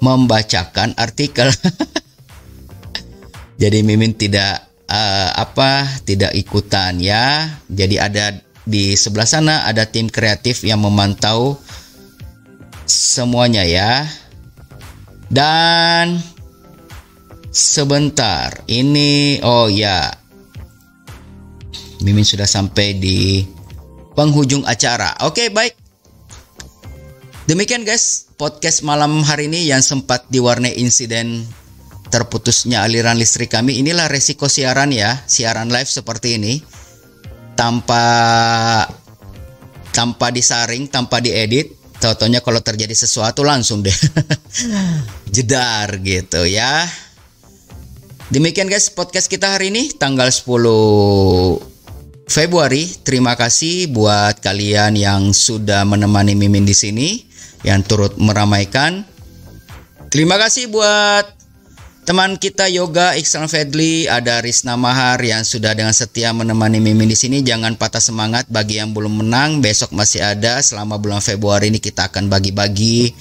membacakan 0.00 0.96
artikel 0.96 1.52
jadi 3.60 3.84
Mimin 3.84 4.16
tidak 4.16 4.68
uh, 4.88 5.30
apa 5.36 5.86
tidak 6.02 6.32
ikutan 6.34 6.98
ya. 6.98 7.46
Jadi 7.68 7.96
ada 8.00 8.34
di 8.68 8.96
sebelah 8.96 9.28
sana 9.28 9.54
ada 9.68 9.88
tim 9.88 10.08
kreatif 10.08 10.64
yang 10.64 10.80
memantau 10.82 11.60
semuanya 12.88 13.62
ya. 13.62 14.08
Dan 15.28 16.16
sebentar, 17.52 18.64
ini 18.64 19.40
oh 19.44 19.68
ya. 19.68 20.08
Mimin 22.00 22.24
sudah 22.24 22.48
sampai 22.48 22.96
di 22.96 23.44
penghujung 24.16 24.64
acara. 24.64 25.14
Oke, 25.28 25.52
baik. 25.52 25.76
Demikian 27.48 27.86
guys, 27.86 28.28
podcast 28.36 28.84
malam 28.84 29.24
hari 29.24 29.48
ini 29.48 29.64
yang 29.64 29.80
sempat 29.80 30.28
diwarnai 30.28 30.76
insiden 30.76 31.48
terputusnya 32.10 32.84
aliran 32.84 33.16
listrik 33.16 33.52
kami. 33.52 33.78
Inilah 33.78 34.10
resiko 34.10 34.50
siaran 34.50 34.92
ya, 34.92 35.22
siaran 35.24 35.70
live 35.72 35.88
seperti 35.88 36.36
ini. 36.36 36.60
Tanpa 37.54 38.04
tanpa 39.94 40.28
disaring, 40.34 40.90
tanpa 40.90 41.22
diedit, 41.22 41.77
Totonya 41.98 42.38
kalau 42.38 42.62
terjadi 42.62 42.94
sesuatu 42.94 43.42
langsung 43.42 43.82
deh 43.82 43.94
jedar 45.34 45.98
gitu 46.02 46.46
ya. 46.46 46.86
Demikian 48.28 48.68
guys 48.68 48.92
podcast 48.92 49.26
kita 49.26 49.56
hari 49.56 49.72
ini 49.72 49.90
tanggal 49.96 50.28
10 50.28 50.44
Februari. 52.28 52.84
Terima 53.00 53.32
kasih 53.34 53.88
buat 53.88 54.38
kalian 54.44 55.00
yang 55.00 55.32
sudah 55.32 55.88
menemani 55.88 56.36
Mimin 56.36 56.68
di 56.68 56.76
sini 56.76 57.24
yang 57.64 57.80
turut 57.82 58.20
meramaikan. 58.20 59.02
Terima 60.12 60.36
kasih 60.36 60.68
buat 60.68 61.37
Teman 62.08 62.40
kita 62.40 62.72
Yoga 62.72 63.20
Iksan 63.20 63.52
Fedli, 63.52 64.08
ada 64.08 64.40
Risna 64.40 64.80
Mahar 64.80 65.20
yang 65.20 65.44
sudah 65.44 65.76
dengan 65.76 65.92
setia 65.92 66.32
menemani 66.32 66.80
Mimin 66.80 67.04
di 67.04 67.12
sini. 67.12 67.44
Jangan 67.44 67.76
patah 67.76 68.00
semangat 68.00 68.48
bagi 68.48 68.80
yang 68.80 68.96
belum 68.96 69.20
menang. 69.20 69.60
Besok 69.60 69.92
masih 69.92 70.24
ada. 70.24 70.56
Selama 70.64 70.96
bulan 70.96 71.20
Februari 71.20 71.68
ini 71.68 71.84
kita 71.84 72.08
akan 72.08 72.32
bagi-bagi 72.32 73.12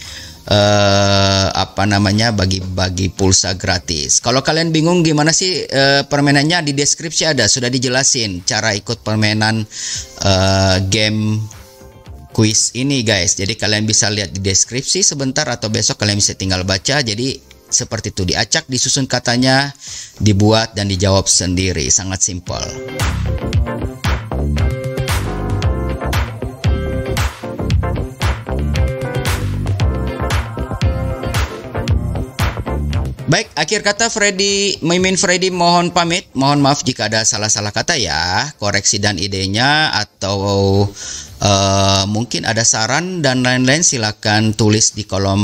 uh, 0.47 1.51
apa 1.51 1.83
namanya 1.83 2.31
bagi-bagi 2.31 3.11
pulsa 3.11 3.59
gratis. 3.59 4.23
Kalau 4.23 4.39
kalian 4.39 4.71
bingung 4.71 5.03
gimana 5.03 5.35
sih 5.35 5.67
uh, 5.67 6.07
permainannya 6.07 6.71
di 6.71 6.71
deskripsi 6.71 7.27
ada 7.27 7.43
sudah 7.51 7.67
dijelasin 7.67 8.47
cara 8.47 8.71
ikut 8.71 9.03
permainan 9.03 9.67
uh, 10.23 10.79
game 10.87 11.43
quiz 12.31 12.71
ini 12.79 13.03
guys. 13.03 13.35
Jadi 13.35 13.51
kalian 13.59 13.83
bisa 13.83 14.07
lihat 14.07 14.31
di 14.31 14.39
deskripsi 14.39 15.03
sebentar 15.03 15.43
atau 15.51 15.67
besok 15.67 15.99
kalian 15.99 16.23
bisa 16.23 16.39
tinggal 16.39 16.63
baca. 16.63 17.03
Jadi 17.03 17.56
seperti 17.67 18.15
itu 18.15 18.23
diacak, 18.23 18.65
disusun 18.67 19.05
katanya, 19.05 19.71
dibuat 20.19 20.73
dan 20.73 20.87
dijawab 20.87 21.27
sendiri. 21.27 21.87
Sangat 21.91 22.23
simpel. 22.23 22.63
Baik, 33.27 33.51
akhir 33.59 33.83
kata 33.83 34.07
Freddy, 34.07 34.79
Mimin 34.79 35.19
Freddy 35.19 35.51
mohon 35.51 35.91
pamit. 35.91 36.31
Mohon 36.31 36.63
maaf 36.63 36.79
jika 36.87 37.11
ada 37.11 37.27
salah-salah 37.27 37.75
kata 37.75 37.99
ya. 37.99 38.55
Koreksi 38.55 39.03
dan 39.03 39.19
idenya 39.19 39.91
atau 39.91 40.87
Uh, 41.37 42.09
mungkin 42.09 42.49
ada 42.49 42.65
saran 42.65 43.21
dan 43.21 43.45
lain-lain 43.45 43.85
silakan 43.85 44.57
tulis 44.57 44.97
di 44.97 45.05
kolom 45.05 45.37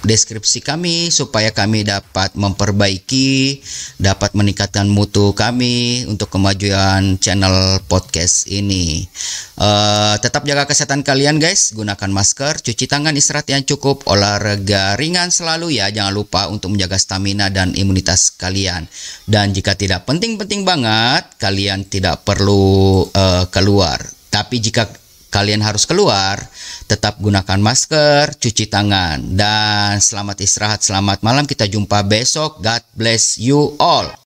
deskripsi 0.00 0.64
kami 0.64 1.12
supaya 1.12 1.52
kami 1.52 1.84
dapat 1.84 2.32
memperbaiki, 2.40 3.60
dapat 4.00 4.32
meningkatkan 4.32 4.88
mutu 4.88 5.36
kami 5.36 6.08
untuk 6.08 6.32
kemajuan 6.32 7.20
channel 7.20 7.84
podcast 7.84 8.48
ini. 8.48 9.04
Uh, 9.60 10.16
tetap 10.24 10.48
jaga 10.48 10.64
kesehatan 10.64 11.04
kalian 11.04 11.36
guys, 11.36 11.76
gunakan 11.76 12.08
masker, 12.08 12.64
cuci 12.64 12.88
tangan, 12.88 13.12
istirahat 13.12 13.52
yang 13.52 13.64
cukup, 13.68 14.08
olahraga 14.08 14.96
ringan 14.96 15.28
selalu 15.28 15.76
ya, 15.76 15.92
jangan 15.92 16.16
lupa 16.16 16.48
untuk 16.48 16.72
menjaga 16.72 16.96
stamina 16.96 17.52
dan 17.52 17.76
imunitas 17.76 18.32
kalian. 18.40 18.88
Dan 19.28 19.52
jika 19.52 19.76
tidak 19.76 20.08
penting-penting 20.08 20.64
banget, 20.64 21.28
kalian 21.36 21.84
tidak 21.84 22.24
perlu 22.24 23.04
uh, 23.12 23.44
keluar. 23.52 24.00
Tapi 24.32 24.60
jika 24.60 25.05
kalian 25.36 25.60
harus 25.60 25.84
keluar, 25.84 26.40
tetap 26.88 27.20
gunakan 27.20 27.60
masker, 27.60 28.40
cuci 28.40 28.72
tangan, 28.72 29.20
dan 29.36 30.00
selamat 30.00 30.40
istirahat, 30.40 30.80
selamat 30.80 31.20
malam. 31.20 31.44
Kita 31.44 31.68
jumpa 31.68 32.08
besok. 32.08 32.64
God 32.64 32.80
bless 32.96 33.36
you 33.36 33.76
all. 33.76 34.08